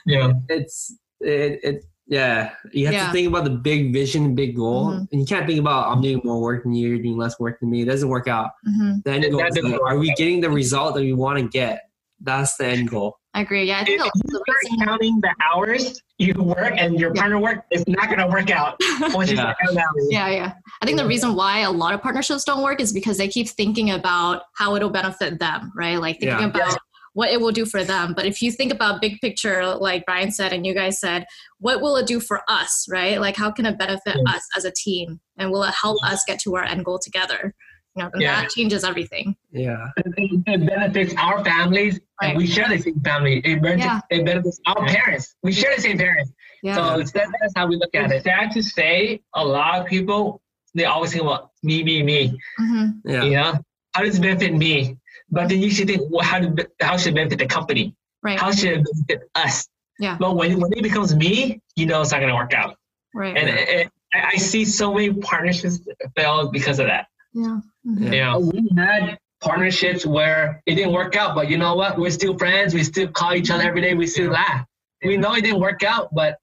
[0.07, 0.33] Yeah.
[0.49, 2.51] it's it it yeah.
[2.73, 3.07] You have Yeah.
[3.07, 5.09] to think about the big vision, big goal, Mhm.
[5.13, 7.61] and you can't think about I'm doing more work than you, you're doing less work
[7.61, 7.83] than me.
[7.83, 8.51] It doesn't work out.
[8.67, 9.05] Mhm.
[9.05, 11.47] The end That goal is like, are we getting the result that we want to
[11.47, 11.83] get?
[12.21, 13.17] That's the end goal.
[13.35, 13.65] I agree.
[13.65, 13.79] Yeah.
[13.81, 14.87] I think If you the start reason.
[14.87, 17.21] counting the hours you work and your Yeah.
[17.21, 18.75] partner work, it's not gonna work out.
[19.15, 19.37] Once Yeah.
[19.37, 20.09] start counting the hours.
[20.11, 20.53] Yeah, yeah.
[20.83, 23.49] I think the reason why a lot of partnerships don't work is because they keep
[23.49, 26.01] thinking about how it'll benefit them, right?
[26.01, 26.47] Like thinking Yeah.
[26.47, 26.79] about
[27.19, 28.15] what it will do for them.
[28.15, 31.27] But if you think about big picture, like Brian said and you guys said,
[31.59, 33.21] what will it do for us, right?
[33.21, 34.35] Like how can it benefit Yeah.
[34.37, 35.19] us as a team?
[35.37, 37.57] And will it help us get to our end goal together?
[37.97, 38.43] You know, Yeah.
[38.43, 39.35] that changes everything.
[39.51, 39.85] Yeah.
[39.97, 42.29] It, it benefits our families Right.
[42.29, 43.39] and we share the same family.
[43.45, 44.01] It benefits, Yeah.
[44.17, 45.35] it benefits our parents.
[45.43, 46.31] We share the same parents.
[46.63, 46.77] Yeah.
[46.77, 48.29] So it's, that, that's how we look at It's it.
[48.31, 50.41] sad to say, a lot of people
[50.77, 52.39] they always think about me, me, me.
[52.59, 53.25] hmm Yeah.
[53.25, 53.53] You know,
[53.95, 54.97] how does it benefit me?
[55.31, 57.95] But then you should think, well, how do how should it benefit the company?
[58.23, 58.39] Right.
[58.39, 59.69] How should it benefit us?
[59.99, 60.17] Yeah.
[60.19, 62.77] But when when it becomes me, you know it's not gonna work out.
[63.15, 63.37] right.
[63.37, 65.81] And it, it, I I see so many partnerships
[66.17, 67.07] fail because of that.
[67.35, 67.61] yeah.
[67.87, 68.13] Mhm.
[68.13, 68.39] Yeah.
[68.39, 71.99] You We had partnerships where it didn't work out, but you know what?
[71.99, 72.75] We're still friends.
[72.75, 73.95] We still call each other every day.
[73.95, 74.65] We still laugh.
[75.05, 76.37] We know it didn't work out, but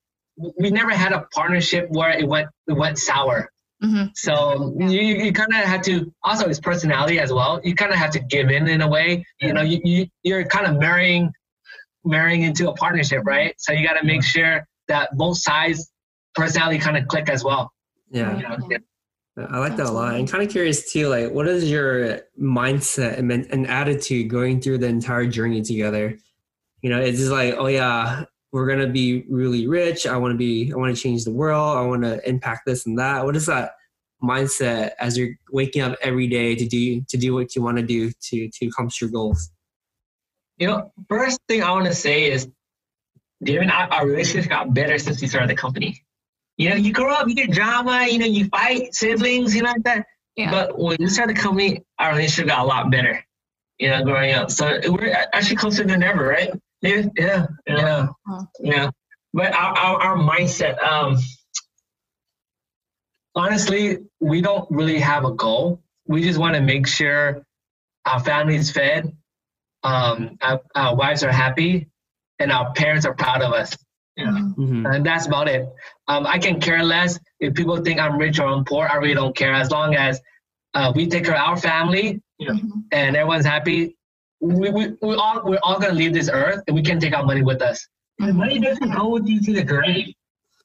[0.59, 3.49] we never had a partnership where it went it went sour.
[3.83, 4.11] Mhm.
[4.15, 7.59] So you, you kind of have to also his personality as well.
[7.63, 9.25] You kind of have to give in in a way.
[9.41, 11.31] You know, you, you you're kind of marrying
[12.05, 13.53] marrying into a partnership, right?
[13.57, 15.91] So you got to make sure that both sides
[16.35, 17.71] personality kind of click as well.
[18.09, 18.37] Yeah.
[18.37, 18.57] You know?
[18.69, 18.77] Yeah.
[19.49, 20.13] I like that a lot.
[20.13, 21.09] I'm kind of curious too.
[21.09, 26.17] Like, what is your mindset and, and attitude going through the entire journey together?
[26.81, 30.07] You know, it's just like, oh yeah, we're gonna be really rich.
[30.07, 30.71] I want to be.
[30.71, 31.77] I want to change the world.
[31.77, 33.25] I want to impact this and that.
[33.25, 33.71] What is that
[34.23, 37.83] mindset as you're waking up every day to do to do what you want to
[37.83, 39.51] do to to accomplish your goals?
[40.57, 42.47] you know, first thing I want to say is,
[43.43, 46.01] David and our relationship got better since we started the company.
[46.57, 49.71] You know, you grow up, you get drama, you know, you fight siblings, you know,
[49.71, 50.05] like that.
[50.37, 50.51] Yeah.
[50.51, 53.21] But when we started the company, our relationship got a lot better.
[53.77, 56.51] You know, growing up, so we're actually closer than ever, right?
[56.81, 58.07] Yeah, yeah, yeah,
[58.59, 58.89] yeah.
[59.33, 61.17] But our, our, our mindset, um,
[63.35, 65.81] honestly, we don't really have a goal.
[66.07, 67.43] We just want to make sure
[68.05, 69.11] our family's fed,
[69.83, 71.87] um, our, our wives are happy,
[72.39, 73.75] and our parents are proud of us.
[74.19, 74.55] Mhm.
[74.55, 74.85] Mm-hmm.
[74.85, 75.67] And that's about it.
[76.07, 78.87] Um, I can care less if people think I'm rich or I'm poor.
[78.87, 79.53] I really don't care.
[79.53, 80.21] As long as
[80.73, 82.83] uh, we take care of our family Mhm.
[82.91, 83.97] and everyone's happy,
[84.45, 87.15] we, we, we all, we're all going to leave this earth and we can't take
[87.15, 87.87] our money with us.
[88.19, 90.13] the money doesn't go with you to the grave,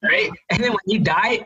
[0.03, 0.31] right?
[0.51, 1.45] And then when you die,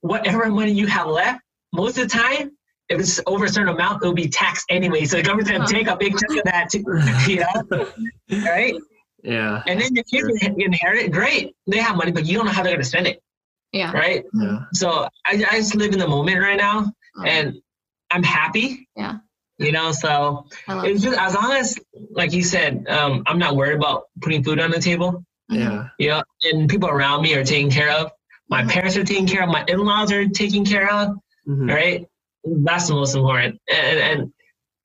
[0.00, 1.40] whatever money you have left,
[1.72, 2.52] most of the time,
[2.88, 5.04] if it's over a certain amount, it'll be taxed anyway.
[5.04, 6.82] So the government's gonna take a big chunk of that, too,
[7.30, 7.86] you know,
[8.50, 8.74] right?
[9.22, 9.62] Yeah.
[9.66, 10.26] And then your kids
[10.56, 11.54] inherit it, great.
[11.66, 13.22] They have money, but you don't know how they're gonna spend it,
[13.72, 13.92] Yeah.
[13.92, 14.24] right?
[14.34, 14.60] Yeah.
[14.72, 17.60] So I, I just live in the moment right now, Oh, and
[18.10, 18.88] I'm happy.
[18.96, 19.18] Yeah.
[19.60, 21.78] You know, so it's just as long as,
[22.12, 25.22] like you said, um, I'm not worried about putting food on the table.
[25.50, 25.88] Yeah.
[25.98, 28.10] You know, and people around me are taken care of.
[28.48, 28.70] My Mhm.
[28.70, 29.50] parents are taken care of.
[29.50, 31.16] My in-laws are taken care of.
[31.46, 31.68] Mhm.
[31.70, 32.06] Right?
[32.42, 33.60] That's the most important.
[33.70, 34.32] And, and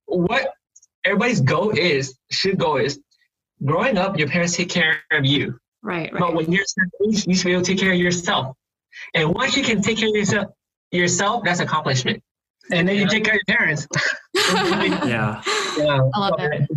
[0.08, 0.52] what
[1.06, 3.00] everybody's goal is, should go is,
[3.64, 5.58] growing up, your parents take care of you.
[5.82, 6.20] Right, right.
[6.20, 8.58] But when you're a certain age, you should be able to take care of yourself.
[9.14, 10.48] And once you can take care of yourself,
[10.92, 12.22] yourself, that's accomplishment.
[12.72, 13.88] And then you take care of your parents.
[14.36, 15.42] Yeah.
[15.78, 16.00] Yeah.
[16.14, 16.70] I love it.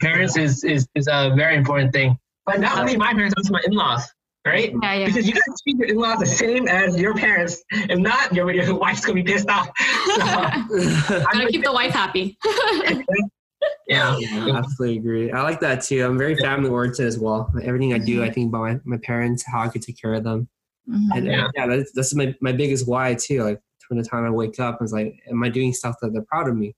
[0.00, 2.18] Parents is, is, is a very important thing.
[2.46, 4.04] But not only my parents, also my in-laws,
[4.46, 4.72] right?
[4.82, 5.06] Yeah, yeah.
[5.06, 7.62] Because you gotta treat your in-laws the same as your parents.
[7.70, 9.68] If not, your, your wife's gonna be pissed off.
[10.12, 10.16] So,
[11.32, 12.36] Gotta keep the wife happy.
[13.86, 14.16] yeah.
[14.18, 15.30] Yeah, absolutely agree.
[15.30, 16.04] I like that too.
[16.04, 17.52] I'm very family oriented as well.
[17.62, 20.24] Everything I do, I think about my, my parents, how I could take care of
[20.24, 20.48] them.
[20.88, 21.08] Mhm.
[21.16, 21.48] And Yeah.
[21.54, 23.44] yeah, that's, that's my, my biggest why too.
[23.44, 23.60] Like
[23.92, 26.22] from the time I wake up, I was like, am I doing stuff that they're
[26.22, 26.74] proud of me?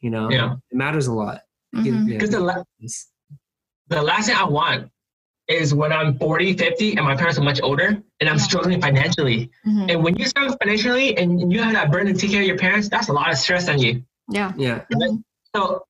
[0.00, 0.54] You know, Yeah.
[0.68, 1.42] it matters a lot.
[1.72, 2.02] Yeah.
[2.04, 2.64] Because the, la-
[3.86, 4.90] the last thing I want
[5.46, 7.86] is when I'm 40, 50, and my parents are much older,
[8.18, 8.42] and I'm Yeah.
[8.42, 9.48] struggling financially.
[9.64, 9.92] Mhm.
[9.92, 12.58] And when you struggle financially and you have that burden to take care of your
[12.58, 14.02] parents, that's a lot of stress on you.
[14.28, 14.52] Yeah.
[14.56, 14.82] Yeah.
[15.54, 15.84] So,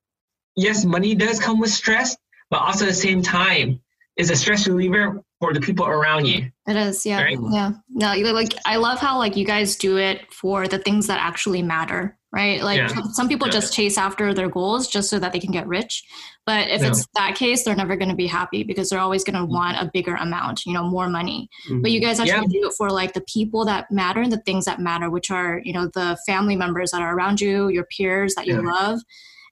[0.57, 2.19] yes, money does come with stress,
[2.51, 3.81] but also at the same time,
[4.17, 6.51] is a stress reliever for the people around you.
[6.69, 7.39] It is, yeah, Right.
[7.51, 7.73] yeah.
[7.89, 11.63] No, like I love how like you guys do it for the things that actually
[11.63, 12.63] matter, right?
[12.63, 12.89] Like Yeah.
[13.13, 13.55] some- people Yeah.
[13.55, 16.05] just chase after their goals just so that they can get rich,
[16.45, 16.89] but if Yeah.
[16.89, 19.55] it's that case, they're never going to be happy because they're always going to mm-hmm.
[19.55, 21.49] want a bigger amount, you know, more money.
[21.67, 21.87] But mm-hmm.
[21.87, 24.79] you guys actually do it for like the people that matter and the things that
[24.79, 28.47] matter, which are you know the family members that are around you, your peers that
[28.47, 28.73] you Yeah.
[28.73, 29.01] love,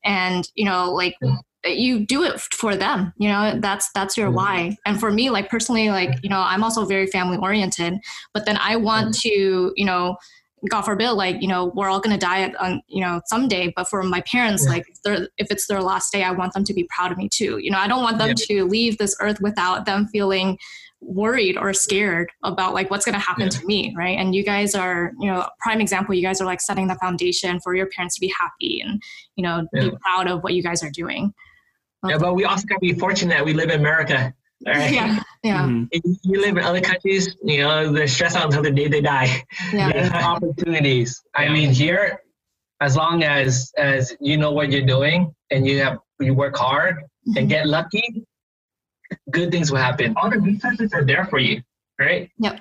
[0.04, 1.36] and you know like Yeah.
[1.76, 4.34] You do it for them you know that's that's your Mhm.
[4.34, 4.76] why.
[4.86, 7.94] And for me like personally like you know i'm also very family oriented
[8.34, 10.16] but then i want to you know
[10.70, 13.72] god forbid like you know we're all going to die at, on you know someday
[13.76, 14.72] but for my parents Yeah.
[14.72, 17.18] like if, they're, if it's their last day i want them to be proud of
[17.18, 17.58] me too.
[17.58, 20.58] You know i don't want them to leave this earth without them feeling
[21.00, 23.50] worried or scared about like what's going to happen Yeah.
[23.50, 24.18] to me right?
[24.18, 26.12] And you guys are you know prime example.
[26.12, 29.00] You guys are like setting the foundation for your parents to be happy and
[29.36, 31.32] you know be proud of what you guys are doing
[32.06, 34.32] Yeah, but we also gotta be fortunate that we live in America.
[34.66, 34.92] All right.
[34.92, 35.88] yeah yeah Mhm.
[35.92, 39.00] If you live in other countries, you know, they're stressed out until the day they
[39.00, 39.44] die.
[39.72, 41.22] yeah There's opportunities.
[41.36, 42.20] I mean, here,
[42.80, 47.04] as long as as you know what you're doing and you have you work hard
[47.36, 48.24] and get lucky,
[49.30, 50.14] good things will happen.
[50.16, 51.62] All the resources are there for you,
[52.00, 52.30] right?
[52.38, 52.60] Yep,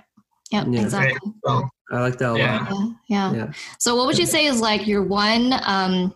[0.51, 0.63] Yeah.
[0.65, 1.31] exactly.
[1.45, 2.57] So, I like that a Yeah.
[2.59, 2.71] lot.
[2.71, 3.33] Yeah, yeah.
[3.33, 3.51] Yeah.
[3.79, 6.13] So, what would you say is like your one um,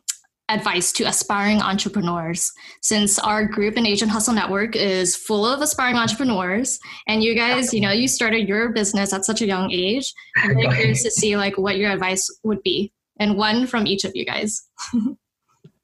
[0.51, 2.51] advice to aspiring entrepreneurs?
[2.81, 7.73] Since our group in Asian Hustle Network is full of aspiring entrepreneurs, and you guys,
[7.73, 10.13] you know, you started your business at such a young age.
[10.37, 14.03] I'm really curious to see like what your advice would be, and one from each
[14.03, 14.67] of you guys.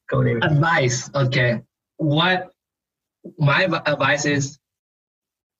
[0.08, 0.44] go David.
[0.44, 1.10] Advice.
[1.14, 1.60] Okay.
[1.96, 2.50] What
[3.38, 4.58] my advice is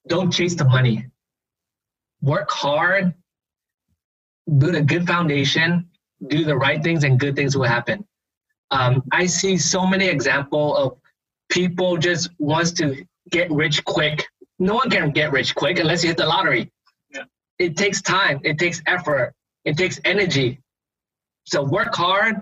[0.06, 1.06] don't chase the money.
[2.22, 3.14] Work hard,
[4.58, 5.88] build a good foundation,
[6.26, 8.07] do the right things, and good things will happen.
[8.70, 10.98] Um, I see so many example of
[11.48, 14.26] people just wants to get rich quick.
[14.58, 16.70] No one can get rich quick unless you hit the lottery.
[17.10, 17.24] Yeah.
[17.58, 20.60] It takes time, it takes effort, it takes energy.
[21.44, 22.36] So work hard,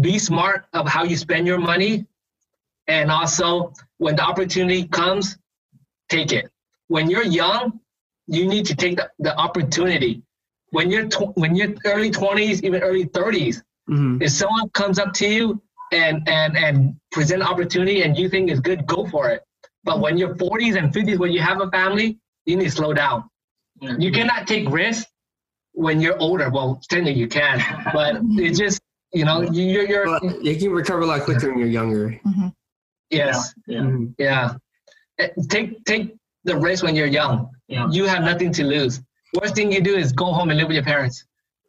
[0.00, 2.06] be smart of how you spend your money,
[2.88, 5.38] and also when the opportunity comes,
[6.10, 6.50] take it.
[6.88, 7.80] When you're young,
[8.26, 10.22] you need to take the, the opportunity.
[10.70, 14.22] When you're tw- when you're early 20s, even early 30s, Mhm.
[14.22, 15.60] if someone comes up to you
[15.92, 19.42] and and and present opportunity and you think is good, go for it.
[19.84, 22.94] But when you're 40s and 50s, when you have a family, you need to slow
[22.94, 23.24] down.
[23.98, 25.10] You cannot take risks
[25.72, 26.48] when you're older.
[26.50, 27.60] Well, technically you can,
[27.92, 28.80] but it's just
[29.12, 32.18] you know you- you're you're But you can recover a lot quicker when you're younger.
[32.26, 32.52] Mhm.
[33.10, 33.80] yes Yeah.
[33.80, 34.14] Mhm.
[34.18, 34.54] yeah.
[35.18, 37.50] Eh, Take take the risk when you're young.
[37.68, 37.88] Yeah.
[37.90, 39.00] You have nothing to lose.
[39.38, 41.24] Worst thing you do is go home and live with your parents.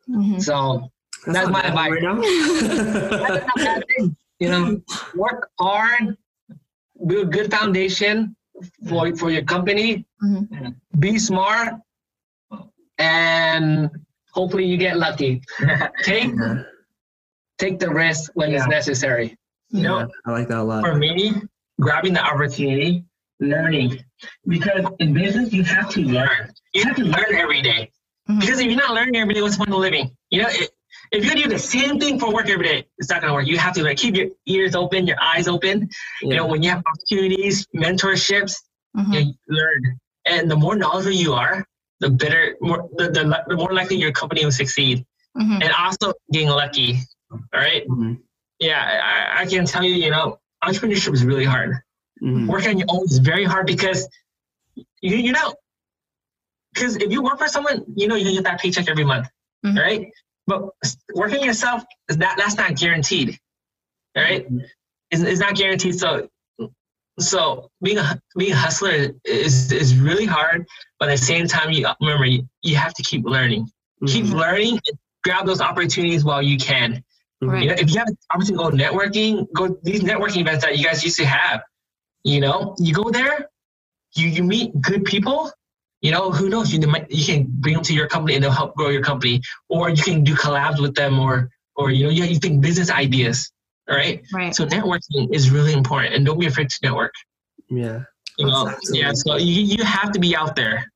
[0.09, 0.41] Mhm.
[0.41, 0.89] So
[1.25, 1.91] That's not my advice.
[1.91, 2.15] right now.
[2.21, 4.15] that's not a bad thing.
[4.39, 4.81] You know,
[5.15, 6.17] work hard,
[7.07, 8.35] build good foundation
[8.89, 10.05] for for your company.
[10.23, 10.75] Mhm.
[10.99, 11.75] Be smart,
[12.99, 13.89] and
[14.31, 15.41] hopefully you get lucky.
[16.03, 16.63] Take Yeah.
[17.57, 19.37] take the risk when it's necessary.
[19.69, 20.83] You know, Yeah, I like that a lot.
[20.83, 21.33] for me,
[21.81, 23.03] grabbing the opportunity,
[23.39, 24.03] learning.
[24.47, 26.53] Because in business, you have to learn.
[26.73, 27.91] You have to learn every day.
[28.29, 28.39] Mhm.
[28.41, 30.11] Because if you're not learning every day, what's the point of living?
[30.29, 30.69] You know, it,
[31.15, 33.47] if you do the same thing for work every day, it's not gonna work.
[33.47, 35.89] You have to like keep your ears open, your eyes open.
[36.21, 38.55] You know, when you have opportunities, mentorships,
[38.97, 39.13] Mhm.
[39.25, 39.99] you learn.
[40.25, 41.65] And the more knowledgeable you are,
[41.99, 45.05] the better, more the, the, the more likely your company will succeed.
[45.37, 45.63] Mhm.
[45.63, 46.99] And also getting lucky.
[47.31, 47.87] All right.
[47.87, 48.19] Mhm.
[48.59, 51.77] Yeah, I, I can tell you, you know, entrepreneurship is really hard.
[52.23, 52.47] Mhm.
[52.47, 54.07] Working on your own is very hard because
[55.01, 55.53] you you know,
[56.73, 59.27] because if you work for someone, you know you get that paycheck every month,
[59.65, 59.77] Mhm.
[59.79, 60.11] right?
[60.47, 60.69] But
[61.13, 63.37] working yourself is that that's not guaranteed,
[64.15, 64.47] all right?
[65.11, 65.95] It's, it's not guaranteed.
[65.95, 66.27] So
[67.19, 70.65] so being a being a hustler is is really hard,
[70.99, 73.69] but at the same time, you remember you, you have to keep learning,
[74.07, 74.33] keep Mhm.
[74.33, 74.79] learning,
[75.23, 77.03] grab those opportunities while you can.
[77.41, 77.63] Right.
[77.63, 80.77] You know, if you have an opportunity to go networking, go these networking events that
[80.77, 81.61] you guys used to have.
[82.23, 83.49] You know, you go there,
[84.15, 85.51] you you meet good people.
[86.01, 86.71] You know, who knows?
[86.73, 89.41] You might you can bring them to your company and they'll help grow your company,
[89.69, 92.91] or you can do collabs with them, or or you know, you, you think business
[92.91, 93.51] ideas.
[93.89, 94.21] All right.
[94.33, 94.53] Right.
[94.55, 97.13] So networking is really important, and don't be afraid to network.
[97.69, 98.03] Yeah.
[98.37, 98.99] You know, Absolutely.
[98.99, 99.13] yeah.
[99.13, 100.91] So you you have to be out there.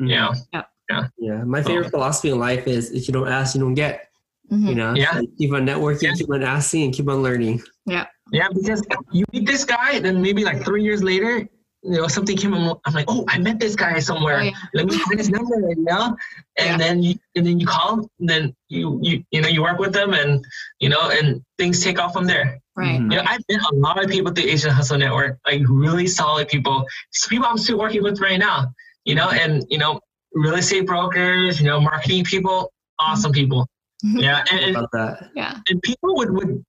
[0.00, 0.08] Mhm.
[0.08, 1.44] You know, Yeah.
[1.44, 4.08] My favorite philosophy in life is if you don't ask, you don't get.
[4.50, 4.68] Mhm.
[4.70, 4.94] You know?
[4.94, 5.14] Yeah.
[5.14, 6.14] So keep on networking, Yeah.
[6.14, 7.62] keep on asking, and keep on learning.
[7.84, 8.82] Yeah yeah, because
[9.12, 11.48] you meet this guy, then maybe like three years later,
[11.82, 12.52] you know, something came.
[12.54, 14.38] along, I'm like, oh, I met this guy somewhere.
[14.40, 14.50] Oh, yeah.
[14.74, 16.16] Let me find his number, you know.
[16.58, 16.76] And Yeah.
[16.76, 19.78] then you and then you call, him, and then you you you know you work
[19.78, 20.44] with them, and
[20.80, 22.58] you know, and things take off from there.
[22.76, 22.98] Right.
[23.00, 23.10] Mhm.
[23.12, 26.48] You know, I've met a lot of people through Asian Hustle Network, like really solid
[26.48, 26.84] people.
[27.10, 28.72] It's people I'm still working with right now.
[29.04, 30.00] You know, and you know,
[30.34, 33.66] real estate brokers, you know, marketing people, awesome people.
[34.04, 34.20] Mhm.
[34.26, 35.30] Yeah, and, and, About that.
[35.34, 35.58] Yeah.
[35.68, 36.62] and people with with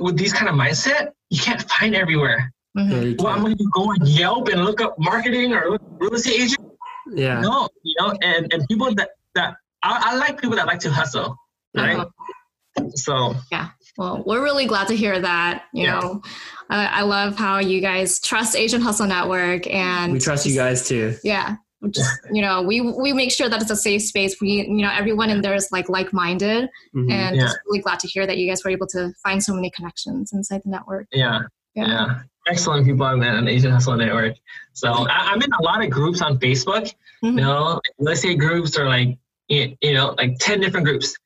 [0.00, 2.52] with these kind of mindset, you can't find everywhere.
[2.78, 3.20] Mhm.
[3.20, 6.40] Well, I'm going to go on Yelp and look up marketing or look real estate
[6.40, 6.66] agent.
[7.12, 7.40] yeah.
[7.40, 10.90] No, you know, and, and people that that I, I like people that like to
[10.90, 11.36] hustle,
[11.76, 11.96] right?
[11.98, 12.88] Uh-huh.
[12.94, 13.68] So Yeah.
[13.96, 15.64] Well, we're really glad to hear that.
[15.74, 15.98] You Yeah.
[16.00, 16.22] know,
[16.70, 20.86] uh, I love how you guys trust Asian Hustle Network, and We trust you guys
[20.86, 21.16] too.
[21.24, 21.56] Yeah,
[21.90, 24.40] just you know, we we make sure that it's a safe space.
[24.40, 27.10] We you know everyone in there is like like minded, Mhm.
[27.10, 27.42] and Yeah.
[27.42, 30.32] just really glad to hear that you guys were able to find so many connections
[30.32, 31.06] inside the network.
[31.12, 31.40] yeah,
[31.74, 31.86] Yeah.
[31.88, 34.36] yeah, excellent people met on Asian Hustle Network.
[34.72, 36.92] So I, I'm in a lot of groups on Facebook.
[37.22, 37.30] Mhm.
[37.30, 39.18] You know, real estate groups are like
[39.48, 41.16] you you know like ten different groups.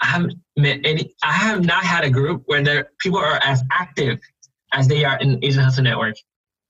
[0.00, 1.14] I haven't met any.
[1.22, 4.18] I have not had a group where there people are as active
[4.72, 6.16] as they are in Asian Hustle Network.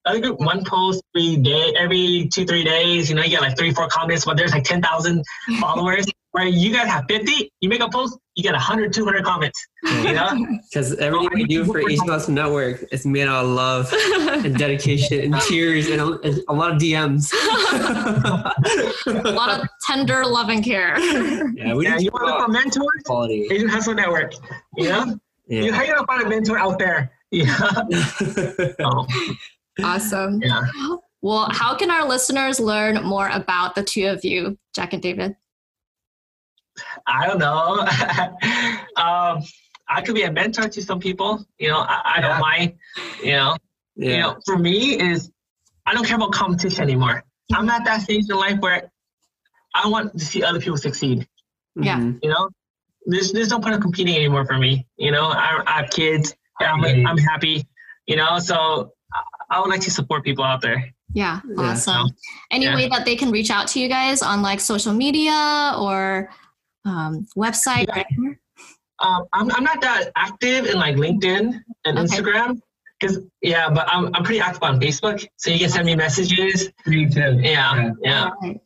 [0.05, 3.11] Other group, one post every day, every two three days.
[3.11, 5.24] You know, you get like three four comments, but there's like ten thousand
[5.61, 6.07] followers.
[6.39, 9.59] Where you guys have fifty, you make a post, you get 100, 200 comments.
[10.05, 13.93] You know, Because everything we do for Asian Hustle Network is made out of love
[13.93, 17.32] and dedication and tears and a, and a lot of DMs.
[19.07, 20.97] a lot of tender love and care.
[21.57, 23.03] yeah, we yeah, need you to want to look for mentors?
[23.05, 23.49] quality.
[23.51, 24.32] Asian Hustle Network.
[24.76, 25.05] You know,
[25.49, 25.72] you, Yeah.
[25.72, 27.11] how you gonna find a mentor out there?
[27.32, 27.57] Yeah.
[28.78, 29.07] So,
[29.82, 30.41] awesome.
[30.41, 30.62] yeah.
[31.20, 35.34] Well, how can our listeners learn more about the two of you, Jack and David?
[37.06, 37.80] I don't know.
[39.02, 39.42] um,
[39.88, 41.44] I could be a mentor to some people.
[41.58, 42.38] You know, I, I don't Yeah.
[42.40, 42.72] mind.
[43.22, 43.56] You know,
[43.96, 44.10] yeah.
[44.10, 45.30] you know, for me is
[45.86, 47.24] I don't care about competition anymore.
[47.54, 48.90] I'm at that stage in life where
[49.74, 51.26] I want to see other people succeed.
[51.76, 51.98] Yeah.
[51.98, 52.18] Mhm.
[52.22, 52.50] You know,
[53.06, 54.86] there's there's no point of competing anymore for me.
[54.96, 56.34] You know, I, I have kids.
[56.60, 57.66] I'm I'm happy.
[58.06, 59.20] You know, so I,
[59.56, 60.92] I would like to support people out there.
[61.14, 61.70] Yeah, Yeah.
[61.70, 62.08] awesome.
[62.50, 62.74] Any Yeah.
[62.74, 66.28] way that they can reach out to you guys on like social media or
[66.84, 67.86] um, website?
[67.88, 68.04] Yeah.
[69.00, 72.06] Um, I'm I'm not that active in like LinkedIn and Okay.
[72.06, 72.60] Instagram.
[73.00, 76.68] Cause yeah, but I'm I'm pretty active on Facebook, so you can send me messages.
[76.86, 77.38] Me too.
[77.40, 78.30] Yeah, yeah.
[78.42, 78.60] Alright.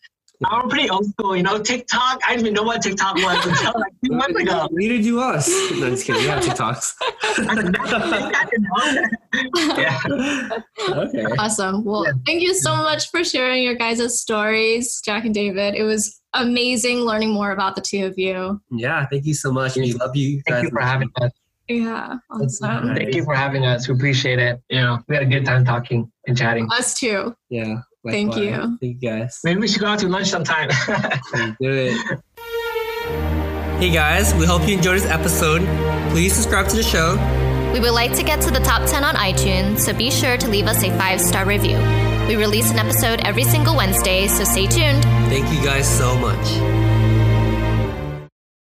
[0.45, 1.63] I'm pretty old school, you know.
[1.63, 4.69] TikTok, I didn't even know what TikTok was until like two months ago.
[4.73, 5.47] Neither do us.
[5.73, 6.23] No, just kidding.
[6.23, 6.95] We have TikToks.
[7.49, 8.67] I did not- I didn't
[9.63, 9.79] know.
[9.79, 10.49] yeah,
[10.89, 11.25] okay.
[11.39, 11.85] Awesome.
[11.85, 15.75] Well, thank you so much for sharing your guys' stories, Jack and David.
[15.77, 18.61] It was amazing learning more about the two of you.
[18.71, 19.77] Yeah, thank you so much.
[19.77, 20.43] We love you guys.
[20.49, 21.31] Thank you for having us.
[21.69, 22.87] Yeah, awesome.
[22.89, 22.99] nice.
[22.99, 23.89] Thank you for having us.
[23.89, 24.61] We appreciate it.
[24.69, 24.99] yeah.
[25.09, 26.69] We had a good time talking and chatting.
[26.73, 27.35] Us too.
[27.49, 27.77] Yeah.
[28.07, 28.79] Thank you.
[28.81, 29.39] Thank you guys.
[29.45, 30.69] Maybe we should go out to lunch sometime.
[31.61, 32.21] Do it.
[33.79, 35.63] Hey guys, we hope you enjoyed this episode.
[36.11, 37.17] Please subscribe to the show.
[37.73, 40.49] We would like to get to the top 10 on iTunes, so be sure to
[40.49, 41.79] leave us a five star review.
[42.29, 45.03] We release an episode every single Wednesday, so stay tuned.
[45.29, 46.92] Thank you guys so much.